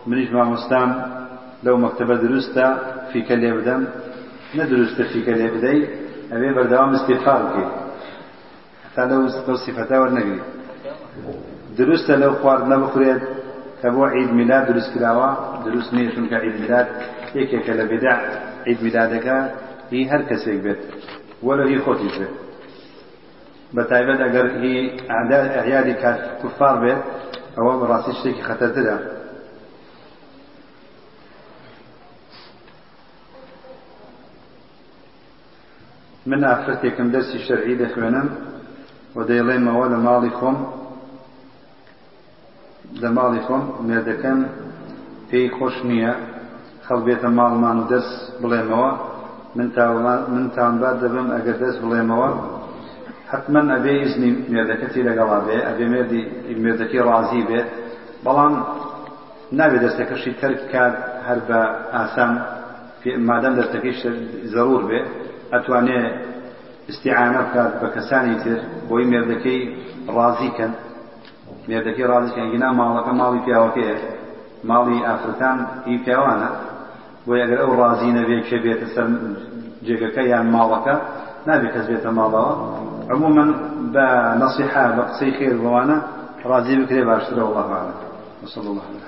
[0.09, 0.91] منیش مامۆستام
[1.65, 2.67] لەو مەکتەبە دروستە
[3.11, 3.83] فیکە لێ بدەم.
[4.57, 5.81] نەدروستە فیکە لێ بدەی
[6.33, 7.73] ئەوێ بەردەوام استیفار بکەیت
[8.95, 10.41] تا لەو سیفەتا وەرنەگری
[11.79, 13.23] دروستە لەو خواردنە بخورێت
[13.81, 15.29] کە بۆ عید میلاد دروست کراوە
[15.67, 16.89] دروست نییە چونکە عید میلاد
[17.41, 18.17] یەکێکە لە بێدع
[18.69, 19.37] عید میلادەکە
[19.91, 20.81] هی هەر کەسێک بێت
[21.47, 22.33] وەرە هی خۆتی بێت
[23.75, 24.77] بە تایبەت ئەگەر هی
[25.59, 25.95] ئەعیادی
[26.41, 27.01] کوفار بێت
[27.57, 28.15] ئەوە بەڕاستی
[36.31, 38.29] من ئافرەتێکم دەرسی شەرعی دەخوێنم
[39.17, 40.57] و دەیڵێمەوە لە ماڵی خۆم
[43.03, 44.39] لە ماڵی خۆم مێردەکەم
[45.29, 46.13] پێی خۆش نییە
[46.87, 48.93] خەڵ بێتە ماڵمان و دەست بڵێمەوە
[49.57, 52.31] من تاوانبار دەبم ئەگەر دەست بڵێمەوە.
[53.31, 56.23] حتمما ئەبێ ئیزنی مێردەکەتی لەگەڵا بێ؟ ئەبێ مێردی
[56.65, 57.69] مێردەکەی ڕازی بێت
[58.25, 58.55] بەڵام
[59.59, 60.95] نابێت دەستەکەشی تەرک کات
[61.27, 61.61] هەر بە
[61.95, 62.33] ئاسان
[63.29, 63.95] مادەم دەستەکەی
[64.53, 65.01] زەرور بێ.
[65.53, 66.01] ئەتوانێ
[66.91, 69.61] استیعانە بکات بە کەسانی تر بۆی مێردەکەی
[70.17, 70.73] ڕازیکەن
[71.69, 73.97] مێردەکەی ڕازیکەن گینا ماڵەکە ماڵی پیاوەکەیە
[74.71, 76.51] ماڵی ئافرەتان هی پیاوانە.
[77.27, 79.09] بۆی ئەگەر ئەو ڕازی نەبێت کێ بێتە سەر
[79.87, 80.95] جێگەکە یان ماڵەکە
[81.47, 82.55] نابێت کەس بێتە ماڵەوە.
[83.13, 83.45] عموما
[83.95, 84.07] بە
[84.43, 85.97] نصيحة بقصي خير بوانا
[86.51, 87.97] راضي بكري باشتر والله أعلم.
[88.43, 89.08] وصلى الله عليه